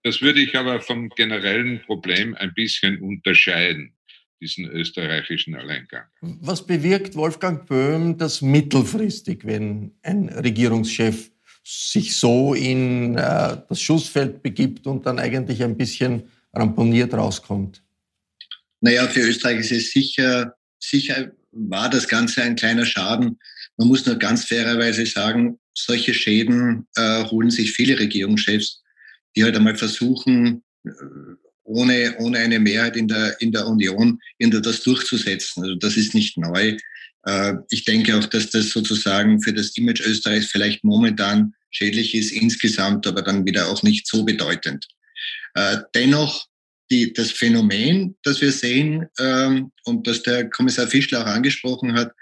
das 0.02 0.22
würde 0.22 0.40
ich 0.40 0.56
aber 0.56 0.80
vom 0.80 1.10
generellen 1.10 1.82
Problem 1.82 2.34
ein 2.34 2.54
bisschen 2.54 3.00
unterscheiden 3.00 3.94
diesen 4.40 4.64
österreichischen 4.70 5.54
Alleingang. 5.54 6.04
Was 6.20 6.66
bewirkt 6.66 7.14
Wolfgang 7.14 7.66
Böhm 7.66 8.16
das 8.16 8.40
mittelfristig, 8.40 9.44
wenn 9.44 9.92
ein 10.02 10.30
Regierungschef 10.30 11.30
sich 11.62 12.16
so 12.16 12.54
in 12.54 13.16
äh, 13.16 13.58
das 13.68 13.80
Schussfeld 13.82 14.42
begibt 14.42 14.86
und 14.86 15.04
dann 15.04 15.18
eigentlich 15.18 15.62
ein 15.62 15.76
bisschen 15.76 16.22
ramponiert 16.54 17.12
rauskommt? 17.12 17.82
Naja, 18.80 19.06
für 19.08 19.20
Österreich 19.20 19.60
ist 19.60 19.72
es 19.72 19.90
sicher, 19.90 20.54
sicher 20.78 21.32
war 21.52 21.90
das 21.90 22.08
Ganze 22.08 22.42
ein 22.42 22.56
kleiner 22.56 22.84
Schaden. 22.84 23.38
Man 23.76 23.88
muss 23.88 24.06
nur 24.06 24.16
ganz 24.16 24.44
fairerweise 24.44 25.06
sagen, 25.06 25.58
solche 25.74 26.14
Schäden 26.14 26.86
äh, 26.96 27.24
holen 27.24 27.50
sich 27.50 27.72
viele 27.72 27.98
Regierungschefs, 27.98 28.82
die 29.36 29.44
halt 29.44 29.56
einmal 29.56 29.76
versuchen, 29.76 30.62
äh, 30.84 30.90
ohne, 31.64 32.16
ohne 32.18 32.38
eine 32.38 32.58
Mehrheit 32.58 32.96
in 32.96 33.08
der, 33.08 33.40
in 33.40 33.52
der 33.52 33.66
Union 33.66 34.18
das 34.38 34.82
durchzusetzen. 34.82 35.62
Also 35.62 35.76
das 35.76 35.96
ist 35.96 36.14
nicht 36.14 36.36
neu. 36.36 36.76
Äh, 37.24 37.54
ich 37.70 37.84
denke 37.84 38.16
auch, 38.16 38.26
dass 38.26 38.50
das 38.50 38.70
sozusagen 38.70 39.40
für 39.40 39.52
das 39.52 39.76
Image 39.76 40.00
Österreichs 40.00 40.46
vielleicht 40.46 40.84
momentan 40.84 41.54
schädlich 41.70 42.14
ist 42.14 42.32
insgesamt, 42.32 43.06
aber 43.06 43.22
dann 43.22 43.46
wieder 43.46 43.68
auch 43.68 43.82
nicht 43.82 44.06
so 44.06 44.24
bedeutend. 44.24 44.86
Äh, 45.54 45.78
dennoch 45.94 46.46
die, 46.90 47.12
das 47.12 47.30
Phänomen, 47.30 48.16
das 48.22 48.40
wir 48.40 48.52
sehen 48.52 49.06
ähm, 49.18 49.72
und 49.84 50.06
das 50.06 50.22
der 50.22 50.50
Kommissar 50.50 50.88
Fischler 50.88 51.22
auch 51.22 51.26
angesprochen 51.26 51.94
hat, 51.94 52.12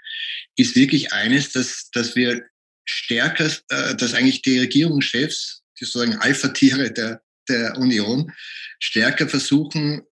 ist 0.57 0.77
wirklich 0.77 1.13
eines, 1.13 1.53
dass, 1.53 1.91
dass 1.93 2.17
wir 2.17 2.45
stärker, 2.85 3.51
äh, 3.69 3.95
dass 3.95 4.15
eigentlich 4.15 4.43
die 4.43 4.59
Regierungschefs, 4.59 5.63
die 5.81 5.85
sozusagen 5.85 6.17
Alpha-Tiere 6.17 6.93
der, 6.93 7.23
der 7.49 7.77
Union 7.79 8.33
stärker 8.79 9.29
versuchen, 9.29 10.03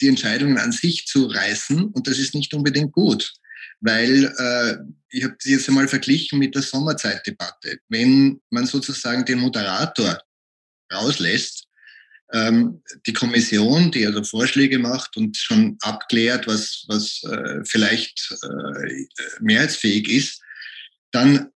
die 0.00 0.08
Entscheidungen 0.08 0.58
an 0.58 0.72
sich 0.72 1.06
zu 1.06 1.26
reißen. 1.26 1.84
Und 1.84 2.06
das 2.06 2.18
ist 2.18 2.34
nicht 2.34 2.52
unbedingt 2.52 2.92
gut, 2.92 3.32
weil 3.80 4.24
äh, 4.36 4.76
ich 5.10 5.24
habe 5.24 5.36
das 5.38 5.50
jetzt 5.50 5.68
einmal 5.68 5.88
verglichen 5.88 6.38
mit 6.38 6.54
der 6.54 6.62
Sommerzeitdebatte. 6.62 7.78
Wenn 7.88 8.40
man 8.50 8.66
sozusagen 8.66 9.24
den 9.24 9.38
Moderator 9.38 10.20
rauslässt, 10.92 11.59
ähm, 12.32 12.82
die 13.06 13.12
Kommission, 13.12 13.90
die 13.90 14.06
also 14.06 14.22
Vorschläge 14.22 14.78
macht 14.78 15.16
und 15.16 15.36
schon 15.36 15.76
abklärt, 15.80 16.46
was, 16.46 16.84
was 16.88 17.22
äh, 17.24 17.64
vielleicht 17.64 18.36
äh, 18.42 19.04
mehrheitsfähig 19.40 20.08
ist, 20.08 20.40
dann 21.12 21.50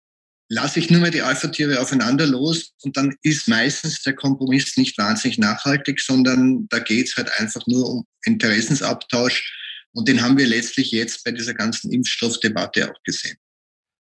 lasse 0.49 0.81
ich 0.81 0.91
nur 0.91 1.01
mehr 1.01 1.11
die 1.11 1.23
Alpha-Tiere 1.23 1.81
aufeinander 1.81 2.27
los 2.27 2.75
und 2.83 2.97
dann 2.97 3.15
ist 3.23 3.49
meistens 3.49 4.03
der 4.03 4.15
Kompromiss 4.15 4.77
nicht 4.77 4.99
wahnsinnig 4.99 5.39
nachhaltig, 5.39 6.01
sondern 6.01 6.67
da 6.69 6.81
geht 6.81 7.09
es 7.09 7.17
halt 7.17 7.31
einfach 7.39 7.67
nur 7.67 7.89
um 7.89 8.07
Interessensabtausch 8.25 9.57
und 9.93 10.09
den 10.09 10.23
haben 10.23 10.37
wir 10.37 10.47
letztlich 10.47 10.91
jetzt 10.91 11.25
bei 11.25 11.31
dieser 11.31 11.55
ganzen 11.55 11.91
Impfstoffdebatte 11.93 12.91
auch 12.91 13.03
gesehen. 13.05 13.37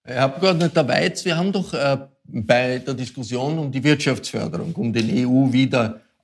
Herr 0.04 0.24
Abgeordneter 0.24 0.86
Weiz, 0.88 1.24
wir 1.24 1.36
haben 1.36 1.52
doch 1.52 1.72
äh, 1.72 1.98
bei 2.24 2.78
der 2.78 2.94
Diskussion 2.94 3.58
um 3.58 3.70
die 3.70 3.82
Wirtschaftsförderung, 3.84 4.74
um 4.74 4.92
den 4.92 5.08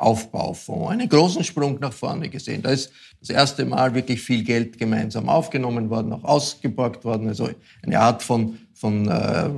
EU-Wiederaufbaufonds 0.01 0.91
einen 0.91 1.09
großen 1.09 1.45
Sprung 1.45 1.79
nach 1.81 1.93
vorne 1.93 2.29
gesehen. 2.29 2.63
Da 2.63 2.71
ist 2.71 2.93
das 3.21 3.31
erste 3.31 3.65
Mal 3.65 3.95
wirklich 3.95 4.21
viel 4.21 4.45
Geld 4.45 4.79
gemeinsam 4.79 5.29
aufgenommen 5.29 5.91
worden, 5.91 6.13
auch 6.13 6.25
ausgeborgt 6.25 7.05
worden, 7.05 7.29
also 7.29 7.49
eine 7.83 7.99
Art 7.99 8.23
von, 8.23 8.59
von 8.75 9.09
äh, 9.09 9.51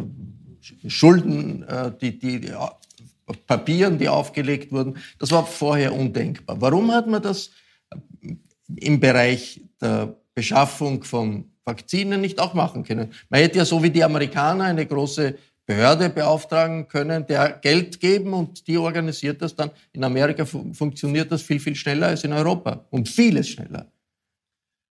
Schulden, 0.89 1.63
äh, 1.65 1.93
die, 2.01 2.19
die, 2.19 2.41
die 2.41 2.53
Papieren, 3.47 3.99
die 3.99 4.09
aufgelegt 4.09 4.73
wurden. 4.73 4.97
Das 5.19 5.31
war 5.31 5.45
vorher 5.45 5.93
undenkbar. 5.93 6.61
Warum 6.61 6.91
hat 6.93 7.07
man 7.07 7.23
das 7.23 7.51
äh, 7.91 8.35
im 8.77 9.01
Bereich 9.01 9.61
der 9.81 10.17
Beschaffung 10.35 11.05
von 11.05 11.51
Vakzinen 11.65 12.21
nicht 12.21 12.41
auch 12.41 12.55
machen 12.55 12.85
können? 12.85 13.13
Man 13.29 13.41
hätte 13.41 13.59
ja 13.59 13.65
so 13.65 13.83
wie 13.83 13.91
die 13.91 14.05
Amerikaner 14.05 14.65
eine 14.65 14.87
große 14.87 15.37
Behörde 15.69 16.09
beauftragen 16.09 16.89
können, 16.89 17.27
der 17.27 17.59
Geld 17.61 18.01
geben 18.01 18.33
und 18.33 18.67
die 18.67 18.79
organisiert 18.79 19.43
das 19.43 19.55
dann. 19.55 19.71
In 19.93 20.03
Amerika 20.03 20.47
funktioniert 20.47 21.31
das 21.31 21.43
viel, 21.43 21.61
viel 21.61 21.75
schneller 21.75 22.07
als 22.07 22.25
in 22.25 22.33
Europa 22.33 22.87
und 22.89 23.07
vieles 23.07 23.51
schneller. 23.51 23.87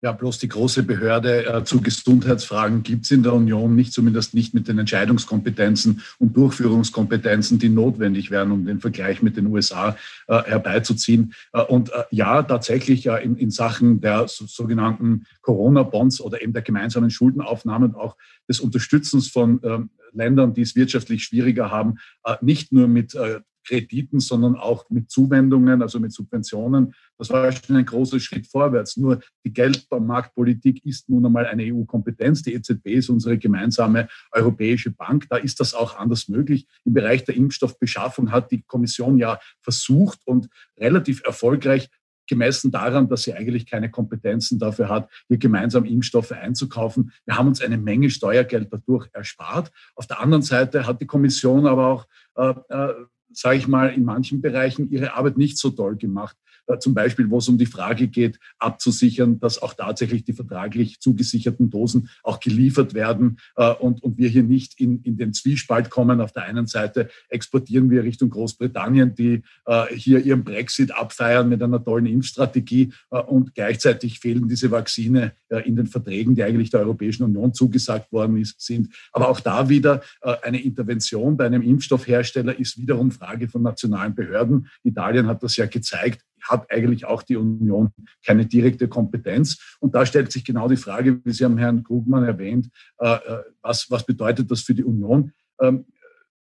Ja, 0.04 0.14
bloß 0.14 0.40
die 0.40 0.48
große 0.48 0.82
Behörde 0.82 1.46
äh, 1.46 1.64
zu 1.64 1.80
Gesundheitsfragen 1.80 2.82
gibt 2.82 3.06
es 3.06 3.12
in 3.12 3.22
der 3.22 3.34
Union 3.34 3.76
nicht, 3.76 3.94
zumindest 3.94 4.34
nicht 4.34 4.52
mit 4.52 4.68
den 4.68 4.80
Entscheidungskompetenzen 4.80 6.02
und 6.18 6.36
Durchführungskompetenzen, 6.36 7.60
die 7.60 7.70
notwendig 7.70 8.32
wären, 8.32 8.52
um 8.52 8.66
den 8.66 8.80
Vergleich 8.80 9.22
mit 9.22 9.38
den 9.38 9.46
USA 9.46 9.96
äh, 10.28 10.42
herbeizuziehen. 10.42 11.36
Äh, 11.54 11.62
und 11.62 11.94
äh, 11.94 12.04
ja, 12.10 12.42
tatsächlich 12.42 13.06
äh, 13.06 13.24
in, 13.24 13.38
in, 13.38 13.52
Sachen 13.52 14.02
der 14.02 14.28
so, 14.28 14.48
sogenannten 14.48 15.28
Corona-Bonds 15.42 16.20
oder 16.22 16.42
eben 16.42 16.54
der 16.54 16.64
gemeinsamen 16.64 17.12
Schuldenaufnahme 17.12 17.86
und 17.86 17.96
auch 17.96 18.18
des 18.50 18.60
Unterstützens 18.60 19.28
von 19.28 19.60
ähm, 19.64 19.92
Ländern, 20.14 20.56
die 20.56 20.62
es 20.62 20.76
wirtschaftlich 20.76 21.26
schwieriger 21.26 21.70
haben, 21.70 22.00
äh, 22.24 22.38
nicht 22.42 22.72
nur 22.72 22.88
mit 22.88 23.16
Krediten, 23.64 24.20
sondern 24.20 24.56
auch 24.56 24.90
mit 24.90 25.10
Zuwendungen, 25.10 25.82
also 25.82 26.00
mit 26.00 26.14
Subventionen. 26.14 26.94
Das 27.18 27.30
war 27.30 27.52
schon 27.52 27.76
ein 27.76 27.86
großer 27.86 28.20
Schritt 28.20 28.48
vorwärts. 28.48 28.98
Nur 28.98 29.22
die 29.46 29.54
Geldmarktpolitik 29.54 30.86
ist 30.86 31.10
nun 31.10 31.26
einmal 31.26 31.46
eine 31.46 31.64
EU-Kompetenz. 31.64 32.42
Die 32.44 32.54
EZB 32.54 32.88
ist 32.88 33.10
unsere 33.10 33.38
gemeinsame 33.38 34.08
europäische 34.32 34.92
Bank. 34.92 35.28
Da 35.30 35.38
ist 35.38 35.60
das 35.60 35.74
auch 35.74 35.98
anders 35.98 36.28
möglich. 36.28 36.68
Im 36.86 36.94
Bereich 36.94 37.24
der 37.24 37.36
Impfstoffbeschaffung 37.36 38.32
hat 38.32 38.52
die 38.52 38.64
Kommission 38.64 39.18
ja 39.18 39.40
versucht 39.62 40.20
und 40.26 40.50
relativ 40.78 41.24
erfolgreich 41.24 41.90
gemessen 42.32 42.72
daran, 42.72 43.10
dass 43.10 43.24
sie 43.24 43.34
eigentlich 43.34 43.66
keine 43.66 43.92
Kompetenzen 43.92 44.58
dafür 44.58 44.88
hat, 44.88 45.10
hier 45.28 45.38
gemeinsam 45.38 45.84
Impfstoffe 45.84 46.32
einzukaufen. 46.32 47.12
Wir 47.26 47.38
haben 47.38 47.50
uns 47.50 47.62
eine 47.62 47.78
Menge 47.78 48.10
Steuergeld 48.10 48.70
dadurch 48.72 49.10
erspart. 49.12 49.70
Auf 49.96 50.08
der 50.08 50.22
anderen 50.22 50.42
Seite 50.42 50.88
hat 50.88 51.02
die 51.02 51.06
Kommission 51.06 51.68
aber 51.68 51.88
auch, 51.88 52.08
äh, 52.36 52.54
äh, 52.70 52.94
sage 53.34 53.58
ich 53.58 53.68
mal, 53.68 53.94
in 53.94 54.04
manchen 54.04 54.42
Bereichen 54.42 54.90
ihre 54.92 55.14
Arbeit 55.14 55.38
nicht 55.38 55.58
so 55.58 55.70
toll 55.70 55.96
gemacht. 55.96 56.38
Äh, 56.68 56.80
zum 56.80 56.94
Beispiel, 56.94 57.30
wo 57.30 57.38
es 57.38 57.48
um 57.48 57.58
die 57.58 57.66
Frage 57.66 58.08
geht, 58.08 58.40
abzusichern, 58.60 59.40
dass 59.40 59.62
auch 59.62 59.74
tatsächlich 59.74 60.24
die 60.24 60.34
vertraglich 60.34 61.00
zugesicherten 61.00 61.70
Dosen 61.70 62.10
auch 62.24 62.40
geliefert 62.40 62.94
werden 62.94 63.38
äh, 63.56 63.72
und, 63.74 64.04
und 64.04 64.18
wir 64.18 64.30
hier 64.30 64.44
nicht 64.44 64.80
in, 64.80 65.02
in 65.04 65.18
den 65.18 65.34
Zwiespalt 65.34 65.90
kommen. 65.90 66.22
Auf 66.22 66.32
der 66.32 66.44
einen 66.44 66.68
Seite 66.68 67.10
exportieren 67.30 67.90
wir 67.90 68.04
Richtung 68.04 68.30
Großbritannien, 68.30 69.16
die 69.16 69.42
äh, 69.66 69.86
hier 69.94 70.20
ihren 70.20 70.44
Brexit 70.44 70.92
abfeiern 70.94 71.50
mit 71.50 71.62
einer 71.62 71.84
tollen 71.84 72.06
Impfstrategie 72.06 72.94
und 73.10 73.54
gleichzeitig 73.56 74.20
fehlen 74.20 74.48
diese 74.48 74.72
Vakzine 74.72 75.34
in 75.66 75.76
den 75.76 75.88
Verträgen, 75.88 76.36
die 76.36 76.44
eigentlich 76.44 76.70
der 76.70 76.82
Europäischen 76.82 77.24
Union 77.24 77.54
zugesagt 77.54 78.12
worden 78.12 78.38
ist, 78.38 78.62
sind. 78.62 78.94
Aber 79.12 79.30
auch 79.30 79.40
da 79.40 79.70
wieder 79.70 80.02
eine 80.22 80.62
Intervention 80.62 81.38
bei 81.38 81.46
einem 81.46 81.62
Impfstoffhersteller 81.62 82.58
ist 82.58 82.78
wiederum 82.78 83.12
Frage 83.12 83.48
von 83.48 83.62
nationalen 83.62 84.16
Behörden. 84.16 84.68
Italien 84.84 85.28
hat 85.28 85.44
das 85.44 85.56
ja 85.56 85.66
gezeigt 85.66 86.24
hat 86.42 86.72
eigentlich 86.72 87.06
auch 87.06 87.24
die 87.24 87.38
Union 87.38 87.92
keine 88.26 88.46
direkte 88.46 88.88
Kompetenz. 88.88 89.78
Und 89.80 89.96
da 89.96 90.06
stellt 90.06 90.32
sich 90.32 90.44
genau 90.44 90.68
die 90.68 90.78
Frage, 90.78 91.22
wie 91.24 91.32
Sie 91.32 91.46
haben 91.46 91.58
Herrn 91.58 91.84
Krugmann 91.84 92.24
erwähnt, 92.24 92.70
äh, 93.00 93.14
äh, 93.14 93.44
was, 93.62 93.90
was 93.90 94.06
bedeutet 94.06 94.50
das 94.52 94.62
für 94.62 94.74
die 94.74 94.84
Union? 94.84 95.32
Ähm, 95.62 95.86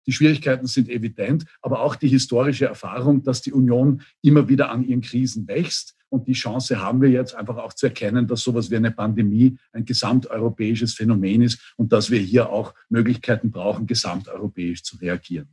die 0.07 0.11
Schwierigkeiten 0.11 0.65
sind 0.65 0.89
evident, 0.89 1.45
aber 1.61 1.81
auch 1.81 1.95
die 1.95 2.07
historische 2.07 2.65
Erfahrung, 2.65 3.23
dass 3.23 3.41
die 3.41 3.53
Union 3.53 4.01
immer 4.21 4.49
wieder 4.49 4.71
an 4.71 4.83
ihren 4.83 5.01
Krisen 5.01 5.47
wächst. 5.47 5.95
Und 6.09 6.27
die 6.27 6.33
Chance 6.33 6.81
haben 6.81 7.01
wir 7.01 7.09
jetzt 7.09 7.35
einfach 7.35 7.57
auch 7.57 7.73
zu 7.73 7.85
erkennen, 7.85 8.27
dass 8.27 8.41
sowas 8.41 8.69
wie 8.69 8.75
eine 8.75 8.91
Pandemie 8.91 9.57
ein 9.71 9.85
gesamteuropäisches 9.85 10.93
Phänomen 10.93 11.43
ist 11.43 11.73
und 11.77 11.93
dass 11.93 12.11
wir 12.11 12.19
hier 12.19 12.49
auch 12.49 12.73
Möglichkeiten 12.89 13.51
brauchen, 13.51 13.87
gesamteuropäisch 13.87 14.83
zu 14.83 14.97
reagieren. 14.97 15.47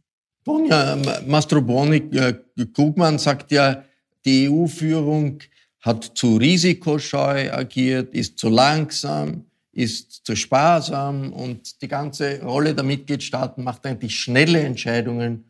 Tonja 0.44 0.96
Mastroboni, 1.26 1.96
äh, 2.12 2.34
Krugmann 2.72 3.18
sagt 3.18 3.52
ja, 3.52 3.84
die 4.24 4.48
EU-Führung 4.48 5.40
hat 5.80 6.04
zu 6.14 6.36
risikoscheu 6.36 7.50
agiert, 7.52 8.14
ist 8.14 8.38
zu 8.38 8.48
langsam, 8.48 9.44
ist 9.72 10.26
zu 10.26 10.34
sparsam 10.34 11.32
und 11.32 11.80
die 11.82 11.88
ganze 11.88 12.42
Rolle 12.42 12.74
der 12.74 12.84
Mitgliedstaaten 12.84 13.62
macht 13.62 13.86
eigentlich 13.86 14.18
schnelle 14.18 14.60
Entscheidungen 14.60 15.44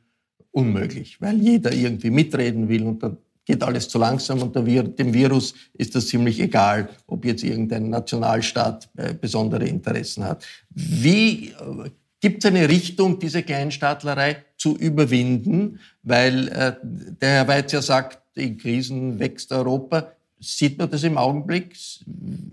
unmöglich, 0.51 1.21
weil 1.21 1.41
jeder 1.41 1.73
irgendwie 1.73 2.11
mitreden 2.11 2.69
will 2.69 2.85
und 2.85 3.03
dann 3.03 3.17
geht 3.49 3.63
alles 3.63 3.89
zu 3.89 3.99
langsam 3.99 4.43
und 4.43 4.55
dem 4.55 5.15
Virus 5.15 5.55
ist 5.73 5.95
das 5.95 6.09
ziemlich 6.09 6.39
egal, 6.39 6.91
ob 7.07 7.25
jetzt 7.25 7.43
irgendein 7.43 7.89
Nationalstaat 7.89 8.91
äh, 8.99 9.15
besondere 9.15 9.65
Interessen 9.65 10.23
hat. 10.25 10.45
Wie 10.69 11.49
äh, 11.49 11.91
gibt 12.21 12.45
es 12.45 12.51
eine 12.51 12.69
Richtung, 12.69 13.19
diese 13.19 13.43
Kleinstaatlerei 13.43 14.45
zu 14.59 14.77
überwinden? 14.77 15.81
Weil 16.03 16.49
äh, 16.49 16.75
der 16.83 17.31
Herr 17.31 17.49
Weiz 17.49 17.73
ja 17.73 17.81
sagt, 17.81 18.19
in 18.39 18.59
Krisen 18.59 19.19
wächst 19.19 19.53
Europa. 19.53 20.13
Sieht 20.41 20.79
man 20.79 20.91
das 20.91 21.05
im 21.05 21.19
Augenblick? 21.19 21.73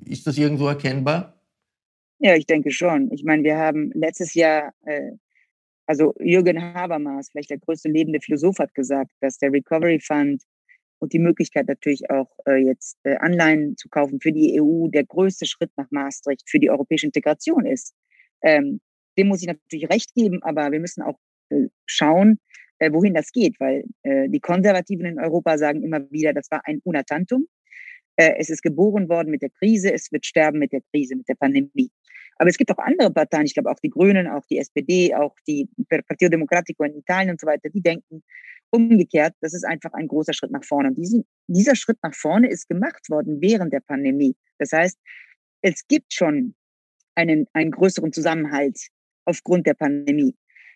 Ist 0.06 0.26
das 0.26 0.38
irgendwo 0.38 0.68
erkennbar? 0.68 1.40
Ja, 2.20 2.36
ich 2.36 2.46
denke 2.46 2.72
schon. 2.72 3.12
Ich 3.12 3.24
meine, 3.24 3.44
wir 3.44 3.58
haben 3.58 3.92
letztes 3.94 4.34
Jahr, 4.34 4.74
äh, 4.86 5.12
also 5.86 6.14
Jürgen 6.20 6.62
Habermas, 6.62 7.30
vielleicht 7.30 7.52
der 7.52 7.60
größte 7.60 7.90
lebende 7.90 8.22
Philosoph, 8.22 8.60
hat 8.60 8.74
gesagt, 8.74 9.12
dass 9.20 9.38
der 9.38 9.52
Recovery 9.52 10.00
Fund 10.00 10.42
und 11.00 11.14
die 11.14 11.20
Möglichkeit 11.20 11.68
natürlich 11.68 12.10
auch 12.10 12.32
äh, 12.48 12.56
jetzt 12.56 12.98
äh, 13.04 13.16
Anleihen 13.18 13.78
zu 13.78 13.90
kaufen 13.90 14.20
für 14.20 14.32
die 14.32 14.60
EU 14.60 14.88
der 14.88 15.06
größte 15.06 15.46
Schritt 15.46 15.72
nach 15.76 15.92
Maastricht 15.92 16.50
für 16.50 16.60
die 16.60 16.70
europäische 16.70 17.06
Integration 17.06 17.66
ist. 17.66 17.94
Ähm, 18.42 18.80
dem 19.18 19.28
muss 19.28 19.42
ich 19.42 19.48
natürlich 19.48 19.90
recht 19.90 20.14
geben, 20.14 20.42
aber 20.44 20.72
wir 20.72 20.80
müssen 20.80 21.02
auch 21.04 21.20
äh, 21.50 21.68
schauen, 21.86 22.40
äh, 22.80 22.92
wohin 22.92 23.14
das 23.14 23.32
geht, 23.32 23.60
weil 23.60 23.86
äh, 24.04 24.30
die 24.30 24.40
Konservativen 24.40 25.06
in 25.06 25.20
Europa 25.20 25.58
sagen 25.58 25.84
immer 25.84 26.10
wieder, 26.12 26.34
das 26.34 26.50
war 26.52 26.62
ein 26.66 26.80
Unatantum. 26.84 27.48
Äh, 28.18 28.36
es 28.38 28.50
ist 28.50 28.62
geboren 28.62 29.10
worden 29.10 29.30
mit 29.30 29.42
der 29.42 29.50
Krise, 29.50 29.94
es 29.94 30.12
wird 30.12 30.26
sterben 30.26 30.60
mit 30.60 30.72
der 30.72 30.82
Krise, 30.92 31.16
mit 31.16 31.28
der 31.28 31.36
Pandemie. 31.36 31.90
Aber 32.38 32.50
es 32.50 32.58
gibt 32.58 32.72
auch 32.72 32.80
andere 32.80 33.12
Parteien, 33.12 33.46
ich 33.46 33.54
glaube 33.54 33.72
auch 33.72 33.80
die 33.80 33.90
Grünen, 33.90 34.28
auch 34.28 34.46
die 34.50 34.58
SPD, 34.58 35.16
auch 35.16 35.36
die 35.48 35.70
Partito 35.88 36.30
Democratico 36.30 36.84
in 36.84 36.98
Italien 36.98 37.32
und 37.32 37.40
so 37.40 37.48
weiter, 37.48 37.70
die 37.70 37.82
denken 37.82 38.24
umgekehrt, 38.72 39.34
das 39.42 39.54
ist 39.54 39.64
einfach 39.64 39.94
ein 39.94 40.08
großer 40.08 40.34
Schritt 40.34 40.52
nach 40.52 40.64
vorne. 40.64 40.90
Und 40.90 40.98
diesen, 40.98 41.26
dieser 41.48 41.76
Schritt 41.76 41.98
nach 42.04 42.14
vorne 42.14 42.50
ist 42.50 42.68
gemacht 42.68 43.10
worden 43.10 43.40
während 43.42 43.72
der 43.72 43.80
Pandemie. 43.80 44.36
Das 44.58 44.74
heißt, 44.74 45.00
es 45.62 45.88
gibt 45.88 46.14
schon 46.14 46.56
einen, 47.16 47.48
einen 47.54 47.72
größeren 47.72 48.12
Zusammenhalt 48.12 48.78
aufgrund 49.24 49.66
der 49.66 49.76
Pandemie. 49.76 50.36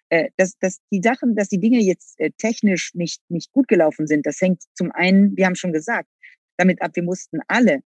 Äh, 0.09 0.29
dass, 0.37 0.57
dass 0.57 0.79
die 0.91 1.01
Sachen, 1.03 1.35
dass 1.35 1.49
die 1.49 1.59
Dinge 1.59 1.79
jetzt 1.79 2.19
äh, 2.19 2.31
technisch 2.37 2.95
nicht, 2.95 3.21
nicht 3.29 3.51
gut 3.51 3.67
gelaufen 3.67 4.07
sind, 4.07 4.25
das 4.25 4.41
hängt 4.41 4.63
zum 4.73 4.91
einen, 4.91 5.37
wir 5.37 5.45
haben 5.45 5.55
schon 5.55 5.71
gesagt, 5.71 6.09
damit 6.57 6.81
ab, 6.81 6.91
wir 6.95 7.03
mussten 7.03 7.39
alle 7.47 7.81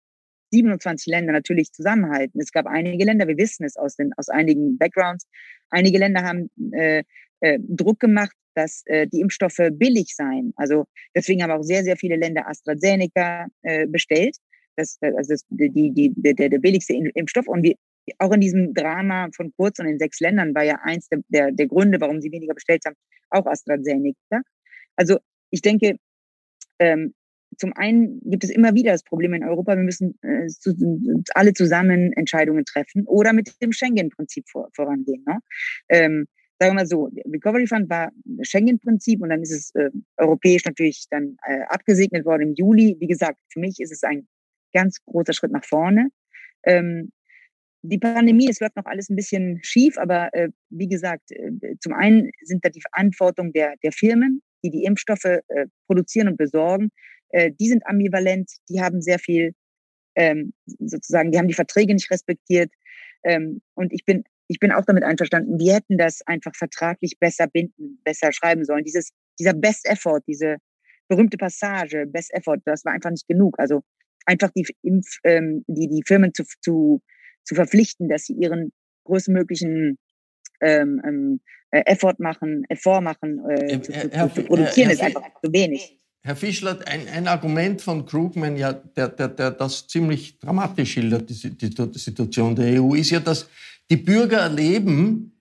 27 0.53 1.07
Länder 1.07 1.33
natürlich 1.33 1.73
zusammenhalten. 1.73 2.41
Es 2.41 2.53
gab 2.53 2.67
einige 2.67 3.05
Länder, 3.05 3.27
wir 3.27 3.39
wissen 3.39 3.65
es 3.65 3.77
aus, 3.77 3.97
den, 3.97 4.13
aus 4.17 4.29
einigen 4.29 4.77
Backgrounds, 4.77 5.27
einige 5.71 5.99
Länder 5.99 6.23
haben 6.23 6.51
äh, 6.73 7.05
äh, 7.41 7.59
Druck 7.63 8.01
gemacht, 8.01 8.37
dass 8.55 8.83
äh, 8.87 9.07
die 9.07 9.21
Impfstoffe 9.21 9.71
billig 9.73 10.15
seien. 10.15 10.53
Also 10.57 10.85
deswegen 11.15 11.43
haben 11.43 11.53
auch 11.53 11.63
sehr, 11.63 11.85
sehr 11.85 11.97
viele 11.97 12.17
Länder 12.17 12.49
AstraZeneca 12.49 13.47
äh, 13.63 13.87
bestellt. 13.87 14.37
Das, 14.77 14.99
also 15.01 15.33
das, 15.33 15.45
die, 15.49 15.93
die, 15.93 16.13
der, 16.17 16.35
der 16.35 16.59
billigste 16.59 16.95
Impfstoff. 17.15 17.49
Und 17.49 17.63
wir, 17.63 17.75
auch 18.19 18.33
in 18.33 18.41
diesem 18.41 18.75
Drama 18.75 19.29
von 19.35 19.53
Kurz 19.57 19.79
und 19.79 19.87
in 19.87 19.99
sechs 19.99 20.21
Ländern 20.21 20.55
war 20.55 20.65
ja 20.65 20.79
eins 20.83 21.09
der, 21.09 21.21
der, 21.29 21.53
der 21.53 21.67
Gründe, 21.67 22.01
warum 22.01 22.21
sie 22.21 22.33
weniger 22.33 22.55
bestellt 22.55 22.85
haben, 22.87 22.97
auch 23.31 23.47
AstraZeneca. 23.47 24.43
Also 24.97 25.19
ich 25.51 25.63
denke, 25.63 25.97
ähm, 26.79 27.15
zum 27.57 27.73
einen 27.75 28.21
gibt 28.25 28.45
es 28.45 28.51
immer 28.51 28.75
wieder 28.75 28.93
das 28.93 29.03
Problem 29.03 29.35
in 29.35 29.45
Europa, 29.45 29.77
wir 29.77 29.83
müssen 29.83 30.19
äh, 30.23 30.47
zu, 30.47 30.75
alle 31.35 31.53
zusammen 31.53 32.13
Entscheidungen 32.13 32.65
treffen 32.65 33.07
oder 33.07 33.33
mit 33.33 33.53
dem 33.61 33.73
Schengen-Prinzip 33.73 34.49
vor, 34.49 34.69
vorangehen. 34.75 35.25
Ne? 35.27 35.39
Ähm, 35.89 36.27
sagen 36.59 36.73
wir 36.73 36.81
mal 36.83 36.87
so, 36.87 37.11
Recovery 37.27 37.67
Fund 37.67 37.89
war 37.91 38.13
Schengen-Prinzip 38.43 39.21
und 39.23 39.31
dann 39.31 39.43
ist 39.43 39.53
es 39.53 39.75
äh, 39.75 39.91
europäisch 40.17 40.65
natürlich 40.65 41.07
dann 41.11 41.37
äh, 41.47 41.63
abgesegnet 41.69 42.25
worden 42.25 42.43
im 42.43 42.55
Juli. 42.55 42.97
Wie 43.01 43.07
gesagt, 43.07 43.41
für 43.53 43.61
mich 43.61 43.81
ist 43.81 43.93
es 43.93 44.03
ein 44.05 44.29
ganz 44.73 45.03
großer 45.05 45.33
Schritt 45.33 45.53
nach 45.53 45.65
vorne. 45.65 46.09
Ähm, 46.65 47.11
die 47.83 47.99
Pandemie, 47.99 48.49
es 48.51 48.61
läuft 48.61 48.77
noch 48.77 48.85
alles 48.85 49.09
ein 49.09 49.17
bisschen 49.17 49.59
schief, 49.63 49.97
aber 49.99 50.33
äh, 50.35 50.49
wie 50.71 50.89
gesagt, 50.89 51.31
äh, 51.33 51.77
zum 51.81 51.95
einen 51.95 52.31
sind 52.43 52.65
da 52.65 52.69
die 52.69 52.83
Verantwortung 52.83 53.53
der, 53.53 53.75
der 53.83 53.93
Firmen, 53.93 54.43
die 54.63 54.71
die 54.71 54.85
Impfstoffe 54.85 55.25
äh, 55.25 55.67
produzieren 55.87 56.29
und 56.29 56.37
besorgen, 56.37 56.91
äh, 57.31 57.53
die 57.59 57.69
sind 57.69 57.87
ambivalent, 57.87 58.51
die 58.69 58.81
haben 58.81 59.01
sehr 59.01 59.19
viel, 59.19 59.55
ähm, 60.15 60.53
sozusagen, 60.67 61.33
die 61.33 61.39
haben 61.39 61.49
die 61.49 61.55
Verträge 61.55 61.95
nicht 61.95 62.11
respektiert. 62.11 62.71
Ähm, 63.25 63.63
und 63.75 63.93
ich 63.93 64.05
bin, 64.05 64.25
ich 64.49 64.59
bin 64.59 64.73
auch 64.73 64.85
damit 64.85 65.05
einverstanden, 65.05 65.59
wir 65.59 65.75
hätten 65.75 65.97
das 65.97 66.21
einfach 66.27 66.55
vertraglich 66.55 67.19
besser 67.19 67.47
binden, 67.47 68.01
besser 68.05 68.33
schreiben 68.33 68.65
sollen. 68.65 68.85
Dieses, 68.85 69.11
dieser 69.39 69.55
Best 69.55 69.89
Effort, 69.89 70.21
diese 70.27 70.57
berühmte 71.09 71.37
Passage, 71.37 72.07
Best 72.07 72.33
Effort, 72.35 72.59
das 72.65 72.85
war 72.85 72.93
einfach 72.93 73.11
nicht 73.11 73.29
genug. 73.29 73.59
Also 73.59 73.83
einfach 74.27 74.51
die, 74.51 74.67
Impf, 74.83 75.19
ähm, 75.25 75.65
die, 75.67 75.89
die 75.89 76.03
Firmen 76.07 76.35
zu, 76.35 76.45
zu 76.61 77.01
zu 77.51 77.57
verpflichten, 77.57 78.09
dass 78.09 78.27
sie 78.27 78.35
ihren 78.35 78.73
größtmöglichen 79.05 79.99
ähm, 80.61 81.03
ähm, 81.05 81.41
äh, 81.73 81.83
Effort 81.87 82.21
machen, 82.21 82.65
Effort 82.69 83.01
machen, 83.01 83.41
äh, 83.51 83.81
zu, 83.81 83.91
zu, 83.91 83.93
Herr, 83.93 84.33
zu, 84.33 84.45
produzieren, 84.45 84.89
Herr, 84.89 84.93
ist 84.93 85.03
einfach 85.03 85.25
zu 85.43 85.53
wenig. 85.53 85.99
Herr 86.23 86.37
Fischler, 86.37 86.79
ein, 86.87 87.09
ein, 87.09 87.27
Argument 87.27 87.83
von 87.83 88.07
Krugman, 88.07 88.57
ja, 88.57 88.73
der, 88.73 89.09
der, 89.09 89.29
der 89.29 89.51
das 89.51 89.89
ziemlich 89.89 90.39
dramatisch 90.39 90.93
schildert, 90.93 91.29
die, 91.29 91.57
die, 91.57 91.71
die 91.71 91.99
Situation 91.99 92.55
der 92.55 92.81
EU, 92.81 92.95
ist 92.95 93.11
ja, 93.11 93.19
dass 93.19 93.49
die 93.91 93.97
Bürger 93.97 94.39
erleben 94.43 95.33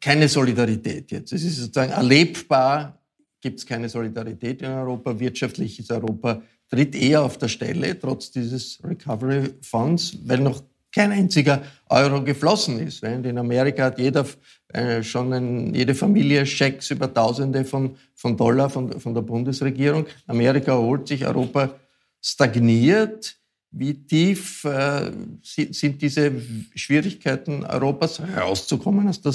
keine 0.00 0.28
Solidarität 0.28 1.10
jetzt. 1.10 1.32
Es 1.32 1.42
ist 1.42 1.56
sozusagen 1.56 1.90
erlebbar, 1.90 3.02
gibt 3.40 3.58
es 3.58 3.66
keine 3.66 3.88
Solidarität 3.88 4.62
in 4.62 4.68
Europa. 4.68 5.18
Wirtschaftlich 5.18 5.80
ist 5.80 5.90
Europa 5.90 6.40
tritt 6.68 6.94
eher 6.94 7.22
auf 7.22 7.38
der 7.38 7.48
Stelle, 7.48 7.98
trotz 7.98 8.30
dieses 8.30 8.78
Recovery 8.84 9.54
Funds, 9.62 10.18
weil 10.24 10.38
noch 10.38 10.62
kein 10.96 11.12
einziger 11.12 11.62
Euro 11.90 12.24
geflossen 12.24 12.80
ist. 12.80 13.02
In 13.04 13.36
Amerika 13.36 13.84
hat 13.84 13.98
jeder 13.98 14.24
äh, 14.68 15.02
schon 15.02 15.30
ein, 15.30 15.74
jede 15.74 15.94
Familie 15.94 16.46
Schecks 16.46 16.90
über 16.90 17.12
Tausende 17.12 17.66
von, 17.66 17.96
von 18.14 18.34
Dollar 18.34 18.70
von, 18.70 18.98
von 18.98 19.12
der 19.12 19.20
Bundesregierung. 19.20 20.06
Amerika 20.26 20.72
erholt 20.72 21.06
sich, 21.06 21.26
Europa 21.26 21.78
stagniert. 22.22 23.36
Wie 23.72 23.92
tief 23.92 24.64
äh, 24.64 25.12
sind 25.42 26.00
diese 26.00 26.32
Schwierigkeiten 26.74 27.62
Europas 27.66 28.18
herauszukommen 28.18 29.06
aus 29.06 29.20
der 29.20 29.34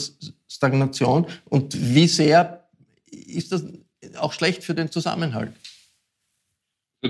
Stagnation 0.50 1.28
und 1.46 1.78
wie 1.78 2.08
sehr 2.08 2.68
ist 3.12 3.52
das 3.52 3.66
auch 4.18 4.34
schlecht 4.34 4.64
für 4.64 4.74
den 4.74 4.90
Zusammenhalt? 4.90 5.52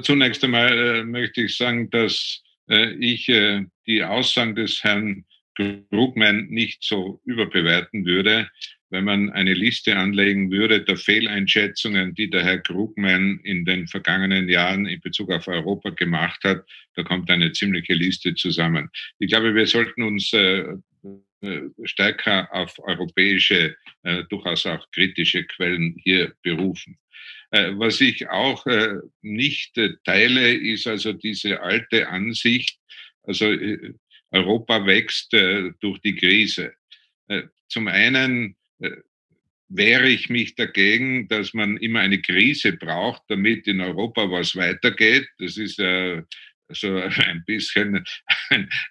zunächst 0.03 0.43
einmal 0.43 0.71
äh, 0.71 1.03
möchte 1.03 1.41
ich 1.41 1.57
sagen, 1.57 1.89
dass 1.89 2.40
ich 2.67 3.29
äh, 3.29 3.65
die 3.87 4.03
Aussagen 4.03 4.55
des 4.55 4.83
Herrn 4.83 5.25
Krugman 5.55 6.47
nicht 6.47 6.83
so 6.83 7.21
überbewerten 7.25 8.05
würde, 8.05 8.49
wenn 8.89 9.05
man 9.05 9.29
eine 9.29 9.53
Liste 9.53 9.95
anlegen 9.95 10.51
würde 10.51 10.83
der 10.83 10.97
Fehleinschätzungen, 10.97 12.13
die 12.13 12.29
der 12.29 12.43
Herr 12.43 12.59
Krugman 12.59 13.39
in 13.43 13.65
den 13.65 13.87
vergangenen 13.87 14.49
Jahren 14.49 14.85
in 14.85 14.99
Bezug 14.99 15.31
auf 15.31 15.47
Europa 15.47 15.91
gemacht 15.91 16.43
hat, 16.43 16.65
da 16.95 17.03
kommt 17.03 17.29
eine 17.29 17.53
ziemliche 17.53 17.93
Liste 17.93 18.35
zusammen. 18.35 18.89
Ich 19.19 19.29
glaube, 19.29 19.55
wir 19.55 19.65
sollten 19.65 20.03
uns 20.03 20.33
äh, 20.33 20.59
äh 20.59 20.77
stärker 21.83 22.53
auf 22.53 22.77
europäische, 22.79 23.75
äh, 24.03 24.23
durchaus 24.29 24.65
auch 24.65 24.89
kritische 24.91 25.43
Quellen 25.45 25.95
hier 26.03 26.33
berufen. 26.43 26.97
Äh, 27.51 27.71
was 27.75 27.99
ich 27.99 28.29
auch 28.29 28.65
äh, 28.65 28.95
nicht 29.21 29.77
äh, 29.77 29.93
teile, 30.05 30.53
ist 30.53 30.87
also 30.87 31.13
diese 31.13 31.61
alte 31.61 32.07
Ansicht, 32.07 32.77
also 33.23 33.53
Europa 34.31 34.85
wächst 34.85 35.31
durch 35.33 35.99
die 35.99 36.15
Krise. 36.15 36.73
Zum 37.67 37.87
einen 37.87 38.55
wehre 39.73 40.09
ich 40.09 40.29
mich 40.29 40.55
dagegen, 40.55 41.27
dass 41.27 41.53
man 41.53 41.77
immer 41.77 41.99
eine 41.99 42.19
Krise 42.19 42.73
braucht, 42.73 43.21
damit 43.27 43.67
in 43.67 43.79
Europa 43.79 44.29
was 44.31 44.55
weitergeht. 44.55 45.27
Das 45.37 45.57
ist 45.57 45.79
äh, 45.79 46.23
so 46.73 46.95
ein 47.27 47.43
bisschen 47.45 48.03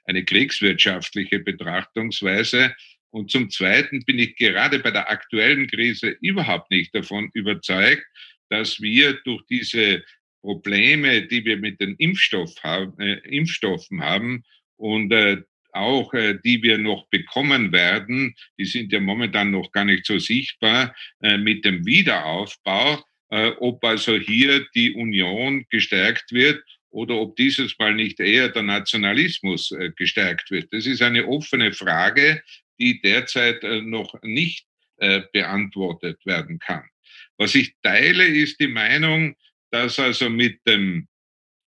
eine 0.04 0.24
kriegswirtschaftliche 0.24 1.40
Betrachtungsweise. 1.40 2.74
Und 3.10 3.30
zum 3.30 3.50
Zweiten 3.50 4.04
bin 4.04 4.18
ich 4.18 4.36
gerade 4.36 4.78
bei 4.78 4.90
der 4.90 5.10
aktuellen 5.10 5.66
Krise 5.66 6.16
überhaupt 6.20 6.70
nicht 6.70 6.94
davon 6.94 7.30
überzeugt, 7.34 8.04
dass 8.48 8.80
wir 8.80 9.14
durch 9.24 9.42
diese 9.48 10.04
Probleme, 10.42 11.22
die 11.22 11.44
wir 11.44 11.56
mit 11.56 11.80
den 11.80 11.96
Impfstoff 11.96 12.54
haben, 12.62 12.98
äh, 12.98 13.14
Impfstoffen 13.28 14.02
haben 14.02 14.44
und 14.76 15.12
äh, 15.12 15.42
auch 15.72 16.12
äh, 16.14 16.38
die 16.44 16.62
wir 16.62 16.78
noch 16.78 17.08
bekommen 17.08 17.72
werden, 17.72 18.34
die 18.58 18.64
sind 18.64 18.92
ja 18.92 19.00
momentan 19.00 19.50
noch 19.50 19.70
gar 19.72 19.84
nicht 19.84 20.06
so 20.06 20.18
sichtbar, 20.18 20.94
äh, 21.20 21.36
mit 21.36 21.64
dem 21.64 21.84
Wiederaufbau, 21.84 23.04
äh, 23.30 23.50
ob 23.58 23.84
also 23.84 24.16
hier 24.16 24.66
die 24.74 24.92
Union 24.92 25.64
gestärkt 25.70 26.32
wird 26.32 26.62
oder 26.90 27.16
ob 27.16 27.36
dieses 27.36 27.78
Mal 27.78 27.94
nicht 27.94 28.20
eher 28.20 28.48
der 28.48 28.62
Nationalismus 28.62 29.72
äh, 29.72 29.90
gestärkt 29.96 30.50
wird. 30.50 30.72
Das 30.72 30.86
ist 30.86 31.02
eine 31.02 31.26
offene 31.26 31.72
Frage, 31.72 32.42
die 32.78 33.00
derzeit 33.00 33.62
äh, 33.62 33.80
noch 33.80 34.14
nicht 34.22 34.66
äh, 34.98 35.22
beantwortet 35.32 36.24
werden 36.26 36.58
kann. 36.58 36.84
Was 37.38 37.54
ich 37.54 37.74
teile, 37.82 38.26
ist 38.26 38.60
die 38.60 38.68
Meinung, 38.68 39.34
dass 39.70 39.98
also 39.98 40.28
mit 40.28 40.60
dem, 40.66 41.08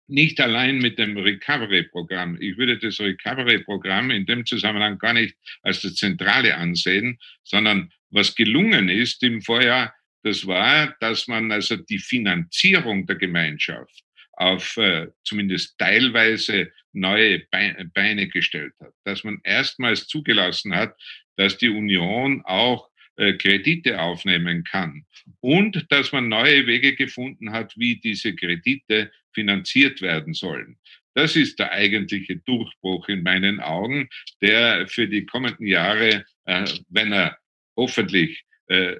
nicht 0.08 0.40
allein 0.40 0.78
mit 0.78 0.98
dem 0.98 1.16
Recovery-Programm, 1.16 2.36
ich 2.40 2.58
würde 2.58 2.78
das 2.78 3.00
Recovery-Programm 3.00 4.10
in 4.10 4.26
dem 4.26 4.44
Zusammenhang 4.44 4.98
gar 4.98 5.14
nicht 5.14 5.36
als 5.62 5.80
das 5.82 5.94
Zentrale 5.94 6.56
ansehen, 6.56 7.18
sondern 7.44 7.90
was 8.10 8.34
gelungen 8.34 8.88
ist 8.88 9.22
im 9.22 9.40
Vorjahr, 9.40 9.94
das 10.24 10.46
war, 10.46 10.94
dass 11.00 11.26
man 11.26 11.50
also 11.50 11.76
die 11.76 11.98
Finanzierung 11.98 13.06
der 13.06 13.16
Gemeinschaft 13.16 14.02
auf 14.32 14.76
äh, 14.76 15.08
zumindest 15.24 15.78
teilweise 15.78 16.70
neue 16.92 17.40
Beine 17.50 18.28
gestellt 18.28 18.74
hat, 18.80 18.92
dass 19.04 19.24
man 19.24 19.40
erstmals 19.44 20.06
zugelassen 20.06 20.74
hat, 20.74 20.94
dass 21.36 21.58
die 21.58 21.68
Union 21.68 22.42
auch 22.44 22.88
äh, 23.16 23.34
Kredite 23.34 24.00
aufnehmen 24.00 24.64
kann 24.64 25.04
und 25.40 25.86
dass 25.90 26.12
man 26.12 26.28
neue 26.28 26.66
Wege 26.66 26.94
gefunden 26.94 27.52
hat, 27.52 27.74
wie 27.76 27.96
diese 27.96 28.34
Kredite 28.34 29.12
finanziert 29.34 30.00
werden 30.00 30.34
sollen. 30.34 30.78
Das 31.14 31.36
ist 31.36 31.58
der 31.58 31.72
eigentliche 31.72 32.36
Durchbruch 32.36 33.08
in 33.08 33.22
meinen 33.22 33.60
Augen, 33.60 34.08
der 34.40 34.88
für 34.88 35.06
die 35.06 35.26
kommenden 35.26 35.66
Jahre, 35.66 36.24
äh, 36.46 36.64
wenn 36.88 37.12
er 37.12 37.38
hoffentlich 37.76 38.44
äh, 38.68 38.96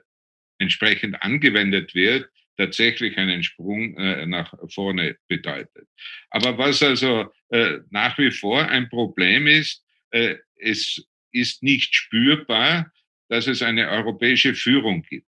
entsprechend 0.58 1.22
angewendet 1.22 1.94
wird, 1.94 2.28
tatsächlich 2.56 3.16
einen 3.18 3.42
Sprung 3.42 3.96
äh, 3.96 4.26
nach 4.26 4.54
vorne 4.68 5.16
bedeutet. 5.28 5.88
Aber 6.30 6.58
was 6.58 6.82
also 6.82 7.32
äh, 7.50 7.78
nach 7.90 8.18
wie 8.18 8.30
vor 8.30 8.68
ein 8.68 8.88
Problem 8.88 9.46
ist, 9.46 9.84
äh, 10.10 10.36
es 10.56 11.04
ist 11.32 11.62
nicht 11.62 11.94
spürbar, 11.94 12.92
dass 13.28 13.46
es 13.46 13.62
eine 13.62 13.88
europäische 13.88 14.54
Führung 14.54 15.02
gibt. 15.02 15.26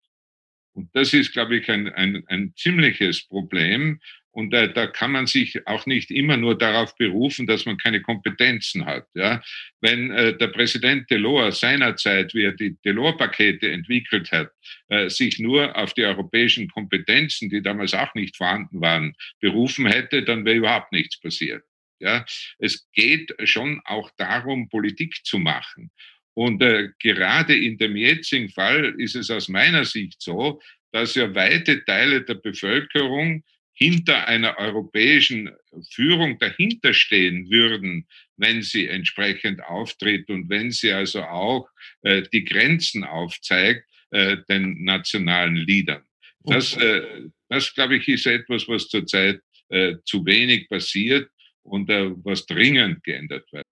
Und 0.74 0.90
das 0.94 1.14
ist, 1.14 1.32
glaube 1.32 1.56
ich, 1.56 1.70
ein, 1.70 1.88
ein, 1.88 2.22
ein 2.26 2.52
ziemliches 2.54 3.26
Problem. 3.26 3.98
Und 4.36 4.52
äh, 4.52 4.70
da 4.70 4.86
kann 4.86 5.12
man 5.12 5.26
sich 5.26 5.66
auch 5.66 5.86
nicht 5.86 6.10
immer 6.10 6.36
nur 6.36 6.58
darauf 6.58 6.94
berufen, 6.98 7.46
dass 7.46 7.64
man 7.64 7.78
keine 7.78 8.02
Kompetenzen 8.02 8.84
hat. 8.84 9.06
Ja? 9.14 9.42
Wenn 9.80 10.10
äh, 10.10 10.36
der 10.36 10.48
Präsident 10.48 11.10
Delors 11.10 11.60
seinerzeit, 11.60 12.34
wie 12.34 12.44
er 12.44 12.52
die 12.52 12.76
Delors-Pakete 12.84 13.72
entwickelt 13.72 14.30
hat, 14.32 14.50
äh, 14.88 15.08
sich 15.08 15.38
nur 15.38 15.74
auf 15.74 15.94
die 15.94 16.04
europäischen 16.04 16.68
Kompetenzen, 16.68 17.48
die 17.48 17.62
damals 17.62 17.94
auch 17.94 18.14
nicht 18.14 18.36
vorhanden 18.36 18.82
waren, 18.82 19.14
berufen 19.40 19.86
hätte, 19.86 20.22
dann 20.22 20.44
wäre 20.44 20.56
überhaupt 20.56 20.92
nichts 20.92 21.18
passiert. 21.18 21.62
Ja, 21.98 22.26
es 22.58 22.86
geht 22.92 23.32
schon 23.44 23.80
auch 23.86 24.10
darum, 24.18 24.68
Politik 24.68 25.14
zu 25.24 25.38
machen. 25.38 25.90
Und 26.34 26.62
äh, 26.62 26.90
gerade 26.98 27.56
in 27.56 27.78
dem 27.78 27.96
jetzigen 27.96 28.50
Fall 28.50 28.96
ist 28.98 29.16
es 29.16 29.30
aus 29.30 29.48
meiner 29.48 29.86
Sicht 29.86 30.20
so, 30.20 30.60
dass 30.92 31.14
ja 31.14 31.34
weite 31.34 31.82
Teile 31.86 32.20
der 32.20 32.34
Bevölkerung 32.34 33.42
hinter 33.76 34.26
einer 34.26 34.58
europäischen 34.58 35.50
Führung 35.90 36.38
dahinterstehen 36.38 37.50
würden, 37.50 38.08
wenn 38.38 38.62
sie 38.62 38.88
entsprechend 38.88 39.62
auftritt 39.62 40.30
und 40.30 40.48
wenn 40.48 40.70
sie 40.70 40.92
also 40.92 41.22
auch 41.22 41.68
äh, 42.02 42.22
die 42.32 42.44
Grenzen 42.44 43.04
aufzeigt 43.04 43.84
äh, 44.10 44.38
den 44.48 44.82
nationalen 44.82 45.56
Liedern. 45.56 46.02
Das, 46.44 46.74
äh, 46.76 47.28
das 47.50 47.74
glaube 47.74 47.96
ich, 47.96 48.08
ist 48.08 48.26
etwas, 48.26 48.66
was 48.66 48.88
zurzeit 48.88 49.40
äh, 49.68 49.96
zu 50.04 50.24
wenig 50.24 50.68
passiert 50.68 51.28
und 51.62 51.90
äh, 51.90 52.10
was 52.24 52.46
dringend 52.46 53.04
geändert 53.04 53.44
wird. 53.52 53.64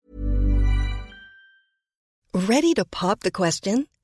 Ready 2.35 2.75
to 2.75 2.85
pop 2.91 3.23
the 3.23 3.31
question? 3.31 3.87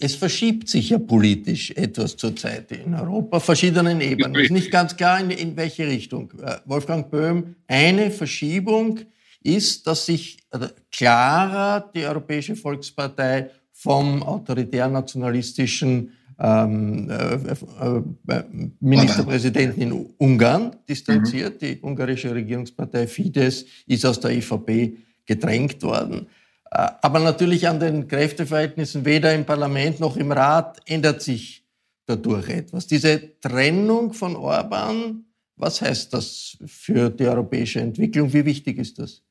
Es 0.00 0.14
verschiebt 0.14 0.68
sich 0.68 0.90
ja 0.90 0.98
politisch 0.98 1.70
etwas 1.72 2.16
zurzeit 2.16 2.72
in 2.72 2.94
Europa, 2.94 3.36
auf 3.36 3.44
verschiedenen 3.44 4.00
Ebenen. 4.00 4.34
Es 4.36 4.44
ist 4.44 4.50
nicht 4.50 4.70
ganz 4.70 4.96
klar, 4.96 5.20
in, 5.20 5.30
in 5.30 5.56
welche 5.56 5.86
Richtung. 5.86 6.32
Äh, 6.42 6.56
Wolfgang 6.64 7.10
Böhm, 7.10 7.56
eine 7.66 8.10
Verschiebung 8.10 9.00
ist, 9.42 9.86
dass 9.86 10.06
sich 10.06 10.38
äh, 10.50 10.68
klarer 10.90 11.90
die 11.94 12.04
Europäische 12.04 12.56
Volkspartei 12.56 13.50
vom 13.72 14.22
autoritär-nationalistischen 14.22 16.12
ähm, 16.38 17.10
äh, 17.10 17.34
äh, 17.34 18.42
Ministerpräsidenten 18.80 19.82
in 19.82 19.92
Ungarn 20.18 20.76
distanziert. 20.88 21.60
Mhm. 21.60 21.66
Die 21.66 21.80
ungarische 21.82 22.34
Regierungspartei 22.34 23.06
Fidesz 23.06 23.64
ist 23.86 24.04
aus 24.06 24.18
der 24.20 24.32
EVP 24.32 24.96
gedrängt 25.26 25.82
worden. 25.82 26.26
Äh, 26.72 26.88
aber 27.02 27.18
natürlich 27.18 27.68
an 27.68 27.80
den 27.80 28.08
Kräfteverhältnissen 28.08 29.04
weder 29.04 29.34
im 29.34 29.44
Parlament 29.44 30.00
noch 30.00 30.16
im 30.16 30.32
Rat 30.32 30.80
ändert 30.86 31.20
sich 31.20 31.64
dadurch 32.06 32.48
etwas. 32.48 32.86
Diese 32.86 33.38
Trennung 33.40 34.14
von 34.14 34.36
Orban, 34.36 35.26
was 35.56 35.82
heißt 35.82 36.12
das 36.14 36.56
für 36.66 37.10
die 37.10 37.26
europäische 37.26 37.80
Entwicklung? 37.80 38.32
Wie 38.32 38.44
wichtig 38.44 38.78
ist 38.78 38.98
das? 38.98 39.22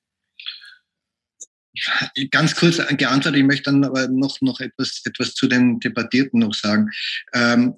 Ganz 2.30 2.56
kurz 2.56 2.78
geantwortet, 2.98 3.40
ich 3.40 3.46
möchte 3.46 3.72
dann 3.72 3.86
aber 3.86 4.08
noch, 4.08 4.40
noch 4.42 4.60
etwas, 4.60 5.02
etwas 5.06 5.34
zu 5.34 5.48
den 5.48 5.80
Debattierten 5.80 6.42
noch 6.42 6.54
sagen. 6.54 6.90
Ähm, 7.34 7.76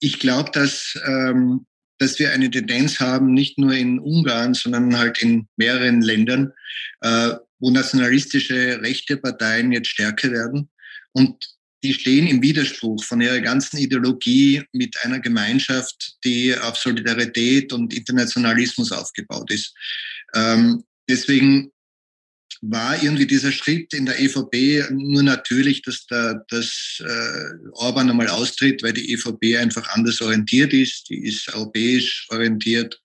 ich 0.00 0.18
glaube, 0.18 0.50
dass, 0.50 0.98
ähm, 1.06 1.64
dass 1.98 2.18
wir 2.18 2.32
eine 2.32 2.50
Tendenz 2.50 3.00
haben, 3.00 3.32
nicht 3.32 3.56
nur 3.56 3.72
in 3.72 3.98
Ungarn, 3.98 4.52
sondern 4.52 4.98
halt 4.98 5.22
in 5.22 5.48
mehreren 5.56 6.02
Ländern, 6.02 6.52
äh, 7.00 7.36
wo 7.58 7.70
nationalistische 7.70 8.80
rechte 8.82 9.16
Parteien 9.16 9.72
jetzt 9.72 9.88
stärker 9.88 10.30
werden 10.30 10.68
und 11.12 11.56
die 11.84 11.94
stehen 11.94 12.26
im 12.26 12.42
Widerspruch 12.42 13.04
von 13.04 13.20
ihrer 13.20 13.40
ganzen 13.40 13.78
Ideologie 13.78 14.62
mit 14.72 14.96
einer 15.02 15.20
Gemeinschaft, 15.20 16.16
die 16.24 16.56
auf 16.56 16.76
Solidarität 16.76 17.72
und 17.72 17.94
Internationalismus 17.94 18.92
aufgebaut 18.92 19.50
ist. 19.50 19.74
Ähm, 20.34 20.82
deswegen 21.08 21.70
war 22.62 23.00
irgendwie 23.02 23.26
dieser 23.26 23.52
Schritt 23.52 23.92
in 23.92 24.06
der 24.06 24.18
EVP 24.18 24.84
nur 24.90 25.22
natürlich, 25.22 25.82
dass, 25.82 26.06
da, 26.06 26.34
dass 26.48 27.00
äh, 27.00 27.70
Orban 27.72 28.10
einmal 28.10 28.28
austritt, 28.28 28.82
weil 28.82 28.94
die 28.94 29.12
EVP 29.12 29.58
einfach 29.58 29.88
anders 29.90 30.20
orientiert 30.20 30.72
ist. 30.72 31.08
Die 31.10 31.24
ist 31.24 31.52
europäisch 31.54 32.26
orientiert, 32.30 33.00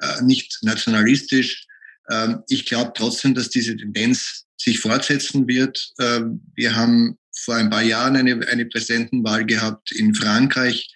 äh, 0.00 0.22
nicht 0.22 0.58
nationalistisch. 0.62 1.66
Ähm, 2.10 2.42
ich 2.48 2.66
glaube 2.66 2.92
trotzdem, 2.94 3.34
dass 3.34 3.50
diese 3.50 3.76
Tendenz 3.76 4.46
sich 4.56 4.80
fortsetzen 4.80 5.46
wird. 5.46 5.92
Ähm, 6.00 6.42
wir 6.54 6.74
haben 6.74 7.18
vor 7.38 7.56
ein 7.56 7.70
paar 7.70 7.82
Jahren 7.82 8.16
eine, 8.16 8.46
eine 8.48 8.66
Präsidentenwahl 8.66 9.44
gehabt 9.44 9.92
in 9.92 10.14
Frankreich, 10.14 10.88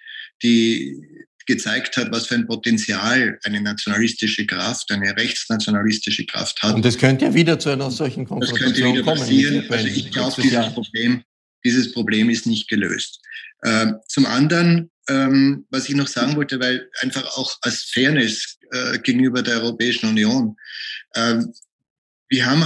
die 0.43 1.27
gezeigt 1.47 1.97
hat, 1.97 2.13
was 2.13 2.27
für 2.27 2.37
ein 2.37 2.47
Potenzial 2.47 3.39
eine 3.43 3.61
nationalistische 3.61 4.47
Kraft, 4.47 4.91
eine 4.93 5.17
rechtsnationalistische 5.17 6.25
Kraft 6.25 6.63
hat. 6.63 6.77
Und 6.77 6.85
das 6.85 6.97
könnte 6.97 7.25
ja 7.25 7.35
wieder 7.35 7.59
zu 7.59 7.71
einer 7.71 7.91
solchen 7.91 8.25
Konfrontation 8.25 8.69
das 8.69 8.83
könnte 8.83 8.93
wieder 8.93 9.05
passieren. 9.05 9.65
Also 9.69 9.87
ich 9.89 10.11
glaube, 10.13 10.41
dieses 10.41 10.73
Problem, 10.73 11.23
dieses 11.65 11.93
Problem 11.93 12.31
ist 12.31 12.47
nicht 12.47 12.69
gelöst. 12.69 13.21
Ähm, 13.65 13.97
zum 14.09 14.27
anderen, 14.27 14.91
ähm, 15.09 15.67
was 15.71 15.89
ich 15.89 15.95
noch 15.95 16.09
sagen 16.09 16.37
wollte, 16.37 16.61
weil 16.61 16.89
einfach 17.01 17.25
auch 17.37 17.57
als 17.63 17.85
Fairness 17.93 18.59
äh, 18.71 18.99
gegenüber 18.99 19.43
der 19.43 19.63
Europäischen 19.63 20.09
Union, 20.09 20.57
ähm, 21.15 21.53
wir 22.29 22.47
haben 22.47 22.65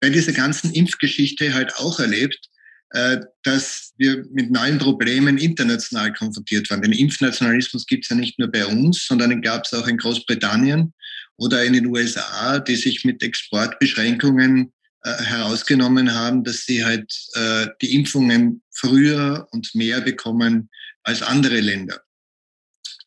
bei 0.00 0.10
dieser 0.10 0.32
ganzen 0.32 0.72
Impfgeschichte 0.72 1.54
halt 1.54 1.76
auch 1.76 2.00
erlebt, 2.00 2.50
äh, 2.90 3.18
dass 3.42 3.92
wir 3.96 4.24
mit 4.32 4.50
neuen 4.50 4.78
Problemen 4.78 5.38
international 5.38 6.12
konfrontiert 6.12 6.68
waren. 6.70 6.82
Den 6.82 6.92
Impfnationalismus 6.92 7.86
gibt 7.86 8.04
es 8.04 8.10
ja 8.10 8.16
nicht 8.16 8.38
nur 8.38 8.50
bei 8.50 8.66
uns, 8.66 9.06
sondern 9.06 9.30
den 9.30 9.42
gab 9.42 9.64
es 9.64 9.72
auch 9.72 9.86
in 9.88 9.96
Großbritannien 9.96 10.92
oder 11.36 11.64
in 11.64 11.72
den 11.72 11.86
USA, 11.86 12.58
die 12.58 12.76
sich 12.76 13.04
mit 13.04 13.22
Exportbeschränkungen 13.22 14.72
äh, 15.02 15.10
herausgenommen 15.22 16.14
haben, 16.14 16.44
dass 16.44 16.66
sie 16.66 16.84
halt 16.84 17.12
äh, 17.34 17.66
die 17.82 17.94
Impfungen 17.94 18.62
früher 18.72 19.48
und 19.50 19.74
mehr 19.74 20.00
bekommen 20.00 20.70
als 21.04 21.22
andere 21.22 21.60
Länder. 21.60 22.02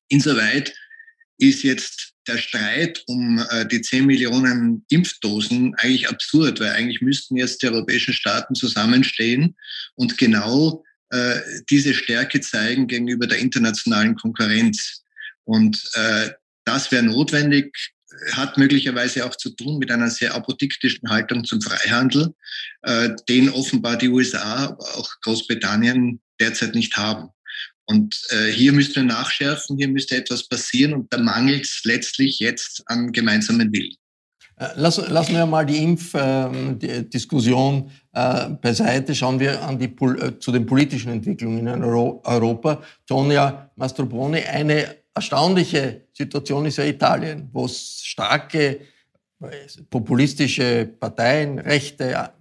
Insoweit 0.07 0.73
ist 1.37 1.63
jetzt 1.63 2.13
der 2.27 2.37
Streit 2.37 3.03
um 3.07 3.39
äh, 3.49 3.65
die 3.65 3.81
10 3.81 4.05
Millionen 4.05 4.85
Impfdosen 4.89 5.75
eigentlich 5.75 6.09
absurd, 6.09 6.59
weil 6.59 6.71
eigentlich 6.71 7.01
müssten 7.01 7.37
jetzt 7.37 7.61
die 7.61 7.67
europäischen 7.67 8.13
Staaten 8.13 8.55
zusammenstehen 8.55 9.55
und 9.95 10.17
genau 10.17 10.83
äh, 11.09 11.39
diese 11.69 11.93
Stärke 11.93 12.41
zeigen 12.41 12.87
gegenüber 12.87 13.27
der 13.27 13.39
internationalen 13.39 14.15
Konkurrenz. 14.15 15.03
Und 15.45 15.81
äh, 15.93 16.31
das 16.65 16.91
wäre 16.91 17.03
notwendig, 17.03 17.93
hat 18.33 18.57
möglicherweise 18.57 19.25
auch 19.25 19.35
zu 19.35 19.51
tun 19.51 19.77
mit 19.79 19.91
einer 19.91 20.09
sehr 20.09 20.33
apodiktischen 20.33 21.09
Haltung 21.09 21.45
zum 21.45 21.61
Freihandel, 21.61 22.33
äh, 22.81 23.09
den 23.29 23.49
offenbar 23.49 23.97
die 23.97 24.09
USA, 24.09 24.65
aber 24.65 24.97
auch 24.97 25.09
Großbritannien 25.21 26.21
derzeit 26.39 26.75
nicht 26.75 26.97
haben. 26.97 27.29
Und 27.89 28.21
äh, 28.29 28.51
hier 28.51 28.73
müsste 28.73 28.97
wir 28.97 29.03
nachschärfen, 29.03 29.77
hier 29.77 29.87
müsste 29.87 30.17
etwas 30.17 30.47
passieren 30.47 30.93
und 30.93 31.11
da 31.11 31.17
mangelt 31.17 31.63
es 31.63 31.81
letztlich 31.85 32.39
jetzt 32.39 32.83
an 32.87 33.13
gemeinsamen 33.13 33.71
Willen. 33.71 33.95
Äh, 34.57 34.67
lass, 34.75 34.97
lassen 35.09 35.35
wir 35.35 35.45
mal 35.45 35.65
die 35.65 35.81
Impfdiskussion 35.83 37.89
äh, 38.13 38.45
äh, 38.45 38.49
beiseite. 38.49 39.15
Schauen 39.15 39.39
wir 39.39 39.61
an 39.61 39.79
die, 39.79 39.85
äh, 39.85 40.37
zu 40.39 40.51
den 40.51 40.65
politischen 40.65 41.11
Entwicklungen 41.11 41.67
in 41.67 41.83
Euro 41.83 42.21
Europa. 42.25 42.81
Tonia 43.05 43.71
Mastropone, 43.75 44.45
eine 44.49 44.97
erstaunliche 45.13 46.07
Situation 46.13 46.65
ist 46.65 46.77
ja 46.77 46.83
Italien, 46.83 47.47
wo 47.53 47.65
es 47.65 48.01
starke 48.03 48.81
äh, 49.39 49.47
populistische 49.89 50.89
Parteien, 50.99 51.59
rechte, 51.59 52.31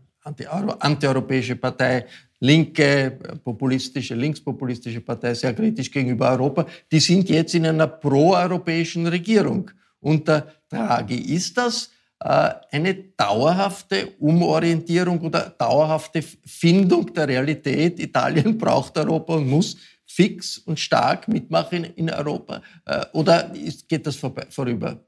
antieuropäische 0.81 1.55
Partei, 1.55 2.07
linke, 2.41 3.19
populistische, 3.43 4.15
linkspopulistische 4.15 5.01
Partei 5.01 5.35
sehr 5.35 5.55
kritisch 5.55 5.91
gegenüber 5.91 6.31
Europa, 6.31 6.67
die 6.91 7.01
sind 7.01 7.29
jetzt 7.29 7.55
in 7.55 7.67
einer 7.67 7.87
proeuropäischen 7.87 9.07
Regierung 9.07 9.71
unter 10.01 10.53
Draghi. 10.69 11.35
Ist 11.35 11.57
das 11.57 11.91
äh, 12.21 12.51
eine 12.71 12.95
dauerhafte 12.95 14.09
Umorientierung 14.19 15.21
oder 15.21 15.51
dauerhafte 15.51 16.23
Findung 16.23 17.13
der 17.13 17.29
Realität? 17.29 17.99
Italien 18.01 18.59
braucht 18.59 18.97
Europa 18.99 19.35
und 19.35 19.49
muss 19.49 19.77
fix 20.07 20.59
und 20.59 20.79
stark 20.79 21.29
mitmachen 21.29 21.85
in 21.97 22.11
Europa? 22.11 22.63
Äh, 22.85 23.07
oder 23.13 23.53
geht 23.89 24.07
das 24.07 24.17
vorüber? 24.17 25.06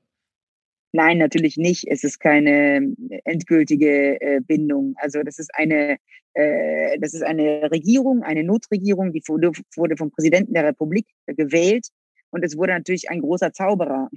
Nein, 0.98 1.18
natürlich 1.18 1.56
nicht. 1.56 1.84
Es 1.86 2.02
ist 2.02 2.18
keine 2.18 2.92
endgültige 3.24 4.20
äh, 4.20 4.40
Bindung. 4.40 4.94
Also 4.96 5.22
das 5.22 5.38
ist 5.38 5.48
eine, 5.54 5.96
äh, 6.34 6.98
das 6.98 7.14
ist 7.14 7.22
eine 7.22 7.70
Regierung, 7.70 8.24
eine 8.24 8.42
Notregierung, 8.42 9.12
die 9.12 9.22
wurde, 9.28 9.52
wurde 9.76 9.96
vom 9.96 10.10
Präsidenten 10.10 10.54
der 10.54 10.64
Republik 10.64 11.06
gewählt. 11.28 11.86
Und 12.30 12.44
es 12.44 12.56
wurde 12.56 12.72
natürlich 12.72 13.10
ein 13.10 13.20
großer 13.20 13.52
Zauberer 13.52 14.08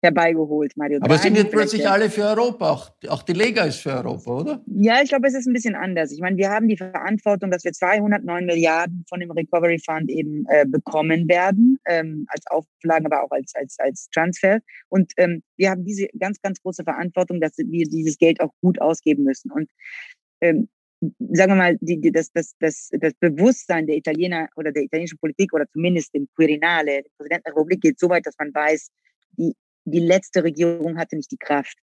herbeigeholt, 0.00 0.76
Mario 0.76 0.98
Aber 1.02 1.18
sind 1.18 1.36
jetzt 1.36 1.50
plötzlich 1.50 1.88
alle 1.88 2.08
für 2.08 2.24
Europa, 2.24 2.70
auch, 2.70 2.90
auch 3.08 3.22
die 3.22 3.32
Lega 3.32 3.64
ist 3.64 3.78
für 3.80 3.90
Europa, 3.90 4.30
oder? 4.30 4.62
Ja, 4.66 5.02
ich 5.02 5.08
glaube, 5.08 5.26
es 5.26 5.34
ist 5.34 5.46
ein 5.46 5.52
bisschen 5.52 5.74
anders. 5.74 6.12
Ich 6.12 6.20
meine, 6.20 6.36
wir 6.36 6.50
haben 6.50 6.68
die 6.68 6.76
Verantwortung, 6.76 7.50
dass 7.50 7.64
wir 7.64 7.72
209 7.72 8.46
Milliarden 8.46 9.04
von 9.08 9.20
dem 9.20 9.30
Recovery 9.30 9.78
Fund 9.84 10.08
eben 10.08 10.46
äh, 10.48 10.66
bekommen 10.66 11.28
werden, 11.28 11.78
ähm, 11.86 12.26
als 12.28 12.46
Auflagen, 12.46 13.06
aber 13.06 13.24
auch 13.24 13.30
als, 13.30 13.54
als, 13.56 13.76
als 13.78 14.08
Transfer. 14.10 14.60
Und 14.88 15.12
ähm, 15.16 15.42
wir 15.56 15.70
haben 15.70 15.84
diese 15.84 16.06
ganz, 16.18 16.40
ganz 16.40 16.62
große 16.62 16.84
Verantwortung, 16.84 17.40
dass 17.40 17.58
wir 17.58 17.86
dieses 17.86 18.18
Geld 18.18 18.40
auch 18.40 18.52
gut 18.60 18.80
ausgeben 18.80 19.24
müssen. 19.24 19.50
Und 19.50 19.68
ähm, 20.40 20.68
sagen 21.32 21.52
wir 21.52 21.56
mal, 21.56 21.78
die, 21.80 22.00
die, 22.00 22.12
das, 22.12 22.30
das, 22.32 22.54
das, 22.60 22.90
das 22.92 23.14
Bewusstsein 23.14 23.86
der 23.86 23.96
Italiener 23.96 24.48
oder 24.56 24.70
der 24.70 24.84
italienischen 24.84 25.18
Politik 25.18 25.52
oder 25.52 25.66
zumindest 25.68 26.14
dem 26.14 26.28
Quirinale, 26.36 27.02
dem 27.02 27.12
Präsidenten 27.16 27.44
der 27.46 27.52
Republik, 27.54 27.80
geht 27.80 27.98
so 27.98 28.08
weit, 28.08 28.26
dass 28.26 28.34
man 28.38 28.52
weiß, 28.54 28.90
die 29.36 29.54
die 29.90 30.00
letzte 30.00 30.44
Regierung 30.44 30.98
hatte 30.98 31.16
nicht 31.16 31.30
die 31.30 31.38
Kraft. 31.38 31.76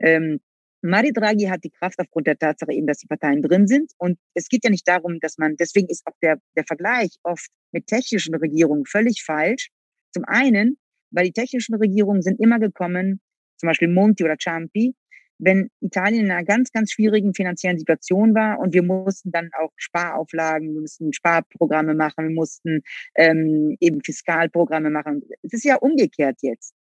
Ähm, 0.00 0.40
Mari 0.82 1.12
Draghi 1.12 1.46
hat 1.46 1.64
die 1.64 1.70
Kraft 1.70 1.98
aufgrund 1.98 2.26
der 2.26 2.38
Tatsache 2.38 2.72
eben, 2.72 2.86
dass 2.86 2.98
die 2.98 3.06
Parteien 3.06 3.40
drin 3.40 3.66
sind. 3.66 3.92
Und 3.96 4.18
es 4.34 4.48
geht 4.48 4.64
ja 4.64 4.70
nicht 4.70 4.86
darum, 4.86 5.18
dass 5.18 5.38
man, 5.38 5.56
deswegen 5.56 5.88
ist 5.88 6.06
auch 6.06 6.16
der, 6.22 6.38
der 6.56 6.64
Vergleich 6.64 7.16
oft 7.22 7.48
mit 7.72 7.86
technischen 7.86 8.34
Regierungen 8.34 8.84
völlig 8.84 9.22
falsch. 9.24 9.70
Zum 10.12 10.24
einen, 10.26 10.76
weil 11.10 11.24
die 11.24 11.32
technischen 11.32 11.74
Regierungen 11.74 12.20
sind 12.20 12.38
immer 12.38 12.58
gekommen, 12.58 13.20
zum 13.56 13.68
Beispiel 13.68 13.88
Monti 13.88 14.24
oder 14.24 14.36
Ciampi, 14.38 14.94
wenn 15.38 15.70
Italien 15.80 16.26
in 16.26 16.30
einer 16.30 16.44
ganz, 16.44 16.70
ganz 16.70 16.92
schwierigen 16.92 17.34
finanziellen 17.34 17.78
Situation 17.78 18.34
war 18.34 18.58
und 18.58 18.74
wir 18.74 18.82
mussten 18.82 19.30
dann 19.30 19.50
auch 19.58 19.70
Sparauflagen, 19.76 20.74
wir 20.74 20.80
mussten 20.82 21.12
Sparprogramme 21.12 21.94
machen, 21.94 22.28
wir 22.28 22.34
mussten 22.34 22.82
ähm, 23.16 23.76
eben 23.80 24.02
Fiskalprogramme 24.02 24.90
machen. 24.90 25.22
Es 25.42 25.54
ist 25.54 25.64
ja 25.64 25.76
umgekehrt 25.76 26.38
jetzt. 26.42 26.74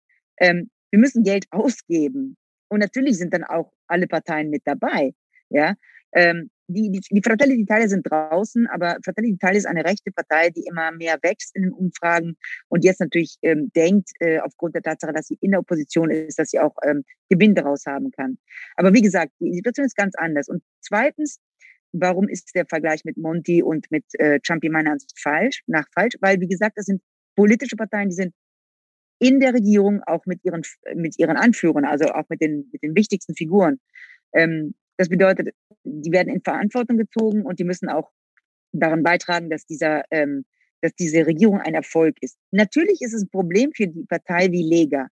Ähm, 0.42 0.70
wir 0.92 1.00
müssen 1.00 1.24
Geld 1.24 1.46
ausgeben. 1.52 2.36
Und 2.70 2.80
natürlich 2.80 3.18
sind 3.18 3.34
dann 3.34 3.44
auch 3.44 3.72
alle 3.88 4.08
Parteien 4.08 4.50
mit 4.50 4.64
dabei. 4.66 5.14
Ja, 5.50 5.76
ähm, 6.14 6.50
die, 6.68 6.90
die, 6.90 7.02
die 7.10 7.22
Fratelli 7.22 7.56
d'Italia 7.56 7.88
sind 7.88 8.10
draußen, 8.10 8.68
aber 8.68 8.98
Fratelli 9.04 9.34
d'Italia 9.34 9.58
ist 9.58 9.66
eine 9.66 9.84
rechte 9.84 10.12
Partei, 10.12 10.50
die 10.50 10.64
immer 10.66 10.92
mehr 10.92 11.18
wächst 11.22 11.56
in 11.56 11.64
den 11.64 11.74
Umfragen 11.74 12.38
und 12.70 12.84
jetzt 12.84 13.02
natürlich 13.02 13.38
ähm, 13.42 13.72
denkt, 13.76 14.10
äh, 14.20 14.40
aufgrund 14.40 14.76
der 14.76 14.82
Tatsache, 14.82 15.14
dass 15.14 15.28
sie 15.28 15.38
in 15.42 15.52
der 15.52 15.60
Opposition 15.60 16.10
ist, 16.10 16.40
dass 16.40 16.52
sie 16.52 16.60
auch 16.60 16.76
ähm, 16.84 17.04
Gewinn 17.30 17.56
daraus 17.56 17.86
haben 17.86 18.12
kann. 18.12 18.38
Aber 18.76 18.94
wie 18.94 19.02
gesagt, 19.02 19.34
die 19.40 19.54
Situation 19.54 19.86
ist 19.86 19.96
ganz 19.96 20.16
anders. 20.16 20.48
Und 20.48 20.64
zweitens, 20.80 21.40
warum 21.92 22.30
ist 22.30 22.52
der 22.56 22.66
Vergleich 22.66 23.04
mit 23.04 23.18
Monti 23.18 23.62
und 23.62 23.90
mit 23.92 24.06
äh, 24.20 24.40
Ciampi 24.46 24.70
Ansicht 24.74 25.20
falsch, 25.20 25.64
nach 25.68 25.88
falsch? 25.94 26.16
Weil, 26.22 26.40
wie 26.40 26.48
gesagt, 26.48 26.78
das 26.78 26.86
sind 26.86 27.02
politische 27.36 27.76
Parteien, 27.76 28.10
die 28.10 28.16
sind 28.16 28.34
in 29.22 29.40
der 29.40 29.54
Regierung 29.54 30.02
auch 30.08 30.26
mit 30.26 30.44
ihren, 30.44 30.64
mit 30.96 31.20
ihren 31.20 31.38
Anführern, 31.38 31.86
also 31.86 32.06
auch 32.06 32.28
mit 32.30 32.42
den, 32.42 32.68
mit 32.72 32.82
den 32.82 32.96
wichtigsten 32.96 33.36
Figuren. 33.36 33.80
Ähm, 34.34 34.74
das 34.98 35.10
bedeutet, 35.10 35.54
die 35.84 36.12
werden 36.12 36.34
in 36.34 36.42
Verantwortung 36.42 36.98
gezogen 36.98 37.46
und 37.46 37.60
die 37.60 37.64
müssen 37.64 37.88
auch 37.88 38.10
daran 38.72 39.04
beitragen, 39.04 39.52
dass 39.52 39.66
dieser, 39.66 40.04
ähm, 40.10 40.44
dass 40.82 40.96
diese 40.96 41.28
Regierung 41.28 41.62
ein 41.62 41.76
Erfolg 41.76 42.16
ist. 42.22 42.36
Natürlich 42.50 43.02
ist 43.02 43.14
es 43.14 43.22
ein 43.22 43.30
Problem 43.30 43.72
für 43.76 43.88
die 43.88 44.06
Partei 44.06 44.52
wie 44.52 44.64
Lega. 44.64 45.08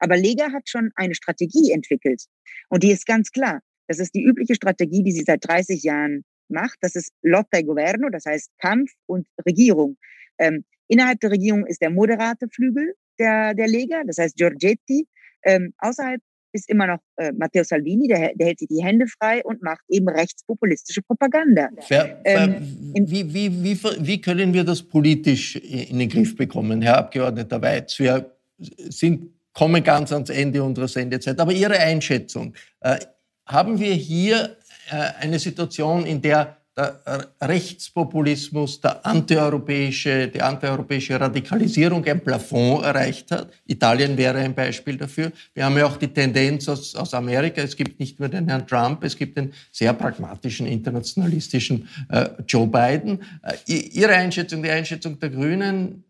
Aber 0.00 0.16
Lega 0.16 0.50
hat 0.52 0.68
schon 0.68 0.90
eine 0.96 1.14
Strategie 1.14 1.70
entwickelt. 1.70 2.24
Und 2.68 2.82
die 2.82 2.90
ist 2.90 3.06
ganz 3.06 3.30
klar. 3.30 3.60
Das 3.86 4.00
ist 4.00 4.16
die 4.16 4.24
übliche 4.24 4.56
Strategie, 4.56 5.04
die 5.04 5.12
sie 5.12 5.22
seit 5.24 5.46
30 5.46 5.84
Jahren 5.84 6.24
macht. 6.48 6.78
Das 6.80 6.96
ist 6.96 7.12
Lotta 7.22 7.58
e 7.58 7.62
Governo, 7.62 8.08
das 8.10 8.24
heißt 8.26 8.50
Kampf 8.58 8.90
und 9.06 9.28
Regierung. 9.46 9.96
Ähm, 10.38 10.64
innerhalb 10.88 11.20
der 11.20 11.30
Regierung 11.30 11.66
ist 11.66 11.80
der 11.80 11.90
moderate 11.90 12.48
Flügel 12.48 12.94
der, 13.18 13.54
der 13.54 13.68
Lega, 13.68 14.02
das 14.06 14.18
heißt 14.18 14.36
Giorgetti. 14.36 15.06
Ähm, 15.44 15.72
außerhalb 15.78 16.20
ist 16.52 16.70
immer 16.70 16.86
noch 16.86 16.98
äh, 17.16 17.32
Matteo 17.32 17.64
Salvini, 17.64 18.06
der, 18.06 18.32
der 18.34 18.46
hält 18.46 18.60
sich 18.60 18.68
die 18.68 18.82
Hände 18.82 19.06
frei 19.06 19.42
und 19.44 19.60
macht 19.62 19.82
eben 19.88 20.08
rechtspopulistische 20.08 21.02
Propaganda. 21.02 21.68
Ver, 21.80 22.04
ver, 22.06 22.20
ähm, 22.24 22.54
wie, 22.94 23.34
wie, 23.34 23.64
wie, 23.64 23.78
wie 23.82 24.20
können 24.20 24.54
wir 24.54 24.64
das 24.64 24.82
politisch 24.82 25.56
in 25.56 25.98
den 25.98 26.08
Griff 26.08 26.36
bekommen, 26.36 26.80
Herr 26.80 26.98
Abgeordneter 26.98 27.60
Weiz? 27.60 27.98
Wir 27.98 28.30
sind, 28.58 29.30
kommen 29.52 29.82
ganz 29.82 30.12
ans 30.12 30.30
Ende 30.30 30.62
unserer 30.62 30.88
Sendezeit. 30.88 31.38
Aber 31.40 31.52
Ihre 31.52 31.78
Einschätzung, 31.78 32.54
äh, 32.80 32.98
haben 33.46 33.78
wir 33.78 33.92
hier 33.92 34.56
äh, 34.90 34.96
eine 35.20 35.38
Situation, 35.38 36.06
in 36.06 36.22
der 36.22 36.56
der 36.76 37.28
Rechtspopulismus, 37.40 38.80
der 38.80 39.04
antieuropäische, 39.06 40.28
die 40.28 40.42
antieuropäische 40.42 41.20
Radikalisierung 41.20 42.04
ein 42.04 42.20
Plafond 42.20 42.84
erreicht 42.84 43.30
hat. 43.30 43.52
Italien 43.66 44.16
wäre 44.16 44.38
ein 44.38 44.54
Beispiel 44.54 44.96
dafür. 44.96 45.30
Wir 45.54 45.64
haben 45.64 45.76
ja 45.78 45.86
auch 45.86 45.96
die 45.96 46.08
Tendenz 46.08 46.68
aus, 46.68 46.94
aus 46.96 47.14
Amerika, 47.14 47.62
es 47.62 47.76
gibt 47.76 48.00
nicht 48.00 48.18
nur 48.18 48.28
den 48.28 48.48
Herrn 48.48 48.66
Trump, 48.66 49.04
es 49.04 49.16
gibt 49.16 49.36
den 49.36 49.52
sehr 49.70 49.92
pragmatischen, 49.92 50.66
internationalistischen 50.66 51.88
äh, 52.08 52.30
Joe 52.48 52.66
Biden. 52.66 53.22
Äh, 53.42 53.72
Ihre 53.72 54.14
Einschätzung, 54.14 54.62
die 54.62 54.70
Einschätzung 54.70 55.18
der 55.20 55.30
Grünen, 55.30 56.02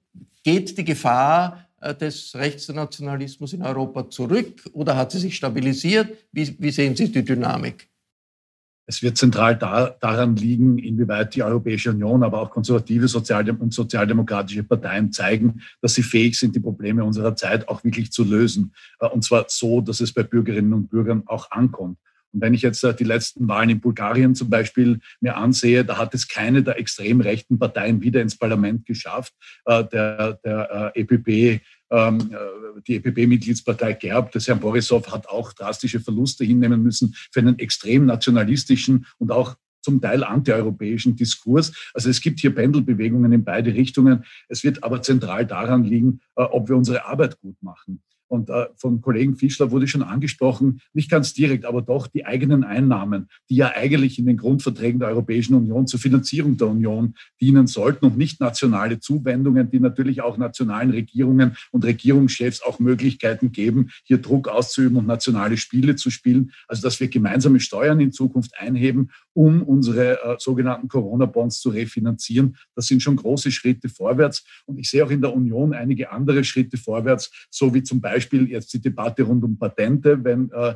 geht 0.42 0.76
die 0.78 0.84
Gefahr 0.84 1.66
äh, 1.80 1.94
des 1.94 2.34
Rechtsnationalismus 2.34 3.52
in 3.52 3.62
Europa 3.62 4.08
zurück 4.08 4.62
oder 4.72 4.96
hat 4.96 5.12
sie 5.12 5.18
sich 5.18 5.36
stabilisiert? 5.36 6.08
Wie, 6.32 6.56
wie 6.58 6.70
sehen 6.70 6.96
Sie 6.96 7.12
die 7.12 7.24
Dynamik? 7.24 7.88
Es 8.86 9.02
wird 9.02 9.16
zentral 9.16 9.56
da, 9.56 9.96
daran 10.00 10.36
liegen, 10.36 10.78
inwieweit 10.78 11.34
die 11.34 11.42
Europäische 11.42 11.90
Union, 11.90 12.22
aber 12.22 12.40
auch 12.40 12.50
konservative 12.50 13.08
Sozialdem 13.08 13.56
und 13.56 13.72
sozialdemokratische 13.72 14.62
Parteien 14.62 15.10
zeigen, 15.10 15.62
dass 15.80 15.94
sie 15.94 16.02
fähig 16.02 16.38
sind, 16.38 16.54
die 16.54 16.60
Probleme 16.60 17.02
unserer 17.02 17.34
Zeit 17.34 17.68
auch 17.68 17.82
wirklich 17.82 18.12
zu 18.12 18.24
lösen. 18.24 18.74
Äh, 19.00 19.08
und 19.08 19.24
zwar 19.24 19.46
so, 19.48 19.80
dass 19.80 20.00
es 20.00 20.12
bei 20.12 20.22
Bürgerinnen 20.22 20.74
und 20.74 20.90
Bürgern 20.90 21.22
auch 21.26 21.50
ankommt. 21.50 21.98
Und 22.34 22.40
wenn 22.40 22.52
ich 22.52 22.62
jetzt 22.62 22.84
äh, 22.84 22.94
die 22.94 23.04
letzten 23.04 23.48
Wahlen 23.48 23.70
in 23.70 23.80
Bulgarien 23.80 24.34
zum 24.34 24.50
Beispiel 24.50 24.98
mir 25.20 25.36
ansehe, 25.36 25.84
da 25.84 25.96
hat 25.96 26.14
es 26.14 26.28
keine 26.28 26.62
der 26.62 26.78
extrem 26.78 27.20
rechten 27.20 27.58
Parteien 27.58 28.02
wieder 28.02 28.20
ins 28.20 28.36
Parlament 28.36 28.84
geschafft. 28.84 29.32
Äh, 29.64 29.84
der, 29.84 30.34
der 30.44 30.92
EPP 30.94 31.62
ähm, 31.90 32.30
äh, 32.32 32.80
die 32.88 32.96
EPP-Mitgliedspartei 32.96 33.92
Gerb 33.94 34.32
des 34.32 34.48
Herrn 34.48 34.58
Borissow 34.58 35.06
hat 35.12 35.28
auch 35.28 35.52
drastische 35.52 36.00
Verluste 36.00 36.44
hinnehmen 36.44 36.82
müssen 36.82 37.14
für 37.30 37.40
einen 37.40 37.58
extrem 37.58 38.06
nationalistischen 38.06 39.06
und 39.18 39.30
auch 39.30 39.56
zum 39.82 40.00
Teil 40.00 40.24
antieuropäischen 40.24 41.14
Diskurs. 41.14 41.72
Also 41.92 42.08
es 42.08 42.20
gibt 42.20 42.40
hier 42.40 42.54
Pendelbewegungen 42.54 43.30
in 43.32 43.44
beide 43.44 43.74
Richtungen. 43.74 44.24
Es 44.48 44.64
wird 44.64 44.82
aber 44.82 45.02
zentral 45.02 45.46
daran 45.46 45.84
liegen, 45.84 46.20
äh, 46.36 46.42
ob 46.42 46.68
wir 46.68 46.76
unsere 46.76 47.04
Arbeit 47.04 47.38
gut 47.40 47.62
machen. 47.62 48.02
Und 48.34 48.50
äh, 48.50 48.66
vom 48.76 49.00
Kollegen 49.00 49.36
Fischler 49.36 49.70
wurde 49.70 49.86
schon 49.86 50.02
angesprochen, 50.02 50.80
nicht 50.92 51.08
ganz 51.08 51.34
direkt, 51.34 51.64
aber 51.64 51.82
doch 51.82 52.08
die 52.08 52.26
eigenen 52.26 52.64
Einnahmen, 52.64 53.28
die 53.48 53.54
ja 53.54 53.72
eigentlich 53.74 54.18
in 54.18 54.26
den 54.26 54.36
Grundverträgen 54.36 54.98
der 54.98 55.10
Europäischen 55.10 55.54
Union 55.54 55.86
zur 55.86 56.00
Finanzierung 56.00 56.56
der 56.56 56.66
Union 56.66 57.14
dienen 57.40 57.68
sollten 57.68 58.06
und 58.06 58.18
nicht 58.18 58.40
nationale 58.40 58.98
Zuwendungen, 58.98 59.70
die 59.70 59.78
natürlich 59.78 60.20
auch 60.20 60.36
nationalen 60.36 60.90
Regierungen 60.90 61.56
und 61.70 61.84
Regierungschefs 61.84 62.60
auch 62.62 62.80
Möglichkeiten 62.80 63.52
geben, 63.52 63.90
hier 64.02 64.18
Druck 64.18 64.48
auszuüben 64.48 64.96
und 64.96 65.06
nationale 65.06 65.56
Spiele 65.56 65.94
zu 65.94 66.10
spielen. 66.10 66.50
Also 66.66 66.82
dass 66.82 66.98
wir 66.98 67.06
gemeinsame 67.06 67.60
Steuern 67.60 68.00
in 68.00 68.10
Zukunft 68.10 68.58
einheben, 68.58 69.10
um 69.34 69.62
unsere 69.62 70.22
äh, 70.22 70.36
sogenannten 70.38 70.88
Corona-Bonds 70.88 71.60
zu 71.60 71.70
refinanzieren. 71.70 72.56
Das 72.74 72.86
sind 72.86 73.02
schon 73.02 73.16
große 73.16 73.50
Schritte 73.50 73.88
vorwärts. 73.88 74.44
Und 74.64 74.78
ich 74.78 74.88
sehe 74.88 75.04
auch 75.04 75.10
in 75.10 75.20
der 75.20 75.34
Union 75.34 75.74
einige 75.74 76.10
andere 76.10 76.44
Schritte 76.44 76.76
vorwärts, 76.76 77.30
so 77.50 77.74
wie 77.74 77.82
zum 77.82 78.00
Beispiel 78.00 78.48
jetzt 78.48 78.72
die 78.72 78.80
Debatte 78.80 79.24
rund 79.24 79.44
um 79.44 79.58
Patente, 79.58 80.22
wenn, 80.24 80.50
äh, 80.52 80.74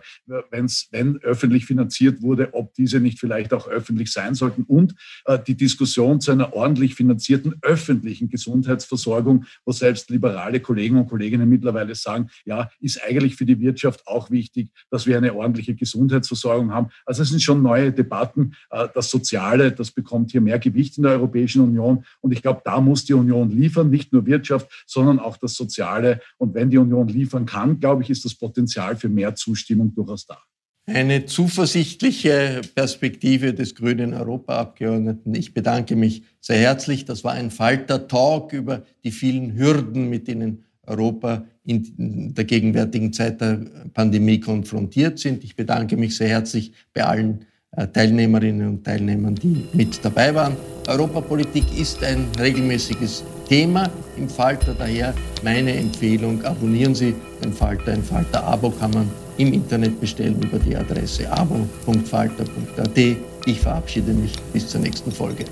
wenn's, 0.51 0.89
wenn 0.91 1.19
öffentlich 1.19 1.65
finanziert 1.67 2.23
wurde, 2.23 2.53
ob 2.53 2.75
diese 2.75 3.01
nicht 3.01 3.19
vielleicht 3.19 3.53
auch 3.53 3.69
öffentlich 3.69 4.13
sein 4.13 4.35
sollten 4.35 4.65
und 4.65 4.95
äh, 5.25 5.39
die 5.39 5.57
Diskussion 5.57 6.21
zu 6.21 6.33
einer 6.33 6.53
ordentlich 6.53 6.95
finanzierten 6.95 7.55
öffentlichen 7.63 8.29
Gesundheitsversorgung, 8.29 9.45
wo 9.65 9.73
selbst 9.73 10.11
liberale 10.11 10.61
Kollegen 10.61 10.97
und 10.97 11.09
Kolleginnen 11.09 11.49
mittlerweile 11.49 11.95
sagen, 11.95 12.29
ja, 12.45 12.71
ist 12.81 13.03
eigentlich 13.03 13.37
für 13.37 13.47
die 13.47 13.61
Wirtschaft 13.61 14.07
auch 14.07 14.31
wichtig, 14.31 14.71
dass 14.91 15.07
wir 15.07 15.17
eine 15.17 15.35
ordentliche 15.35 15.75
Gesundheitsversorgung 15.75 16.73
haben. 16.73 16.89
Also 17.07 17.23
es 17.23 17.31
sind 17.31 17.43
schon 17.43 17.63
neue 17.63 17.93
Debatten. 17.93 18.48
Äh, 18.71 18.89
das 18.95 19.11
Soziale, 19.11 19.73
das 19.73 19.91
bekommt 19.91 20.31
hier 20.31 20.41
mehr 20.41 20.59
Gewicht 20.59 20.97
in 20.97 21.05
der 21.05 21.13
Europäischen 21.13 21.63
Union. 21.63 22.05
Und 22.21 22.33
ich 22.33 22.43
glaube, 22.43 22.63
da 22.65 22.81
muss 22.81 23.05
die 23.05 23.15
Union 23.15 23.51
liefern, 23.51 23.91
nicht 23.91 24.13
nur 24.13 24.27
Wirtschaft, 24.27 24.85
sondern 24.87 25.19
auch 25.19 25.37
das 25.37 25.55
Soziale. 25.55 26.21
Und 26.37 26.55
wenn 26.55 26.71
die 26.71 26.79
Union 26.79 27.09
liefern 27.09 27.47
kann, 27.47 27.81
glaube 27.81 28.03
ich, 28.03 28.11
ist 28.11 28.25
das 28.25 28.35
Potenzial 28.35 28.97
für 28.97 29.09
mehr 29.09 29.35
Zustimmung 29.35 29.95
durchaus 29.95 30.27
da. 30.27 30.39
Eine 30.87 31.27
zuversichtliche 31.27 32.63
Perspektive 32.75 33.53
des 33.53 33.75
grünen 33.75 34.15
Europaabgeordneten. 34.15 35.35
Ich 35.35 35.53
bedanke 35.53 35.97
mich 35.97 36.23
sehr 36.41 36.57
herzlich. 36.57 37.05
Das 37.05 37.25
war 37.25 37.33
ein 37.33 37.51
Falter-Talk 37.51 38.55
über 38.55 38.85
die 39.05 39.11
vielen 39.11 39.55
Hürden, 39.59 40.09
mit 40.09 40.29
denen 40.29 40.65
Europa 40.87 41.45
in 41.65 42.33
der 42.35 42.45
gegenwärtigen 42.45 43.13
Zeit 43.13 43.43
der 43.43 43.61
Pandemie 43.93 44.41
konfrontiert 44.41 45.19
sind. 45.19 45.45
Ich 45.45 45.57
bedanke 45.57 45.99
mich 45.99 46.17
sehr 46.17 46.29
herzlich 46.29 46.73
bei 46.95 47.05
allen 47.05 47.45
Teilnehmerinnen 47.93 48.69
und 48.69 48.85
Teilnehmern, 48.85 49.35
die 49.35 49.67
mit 49.73 50.05
dabei 50.05 50.35
waren. 50.35 50.57
Europapolitik 50.89 51.65
ist 51.79 52.03
ein 52.03 52.27
regelmäßiges 52.39 53.25
Thema 53.49 53.91
im 54.17 54.29
Falter, 54.29 54.75
daher 54.75 55.15
meine 55.43 55.75
Empfehlung, 55.75 56.43
abonnieren 56.45 56.95
Sie 56.95 57.15
den 57.43 57.53
Falter. 57.53 57.93
Ein 57.93 58.03
Falter-Abo 58.03 58.71
kann 58.71 58.91
man 58.93 59.11
im 59.37 59.53
Internet 59.53 60.01
bestellen 60.01 60.41
über 60.43 60.59
die 60.59 60.77
Adresse 60.77 61.31
abo.falter.at. 61.31 62.99
Ich 63.47 63.61
verabschiede 63.61 64.13
mich 64.13 64.33
bis 64.53 64.69
zur 64.69 64.81
nächsten 64.81 65.13
Folge. 65.13 65.45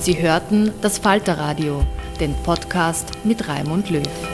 Sie 0.00 0.20
hörten 0.20 0.70
das 0.82 0.98
Falterradio, 0.98 1.82
den 2.20 2.34
Podcast 2.42 3.08
mit 3.24 3.48
Raimund 3.48 3.88
Löw. 3.88 4.33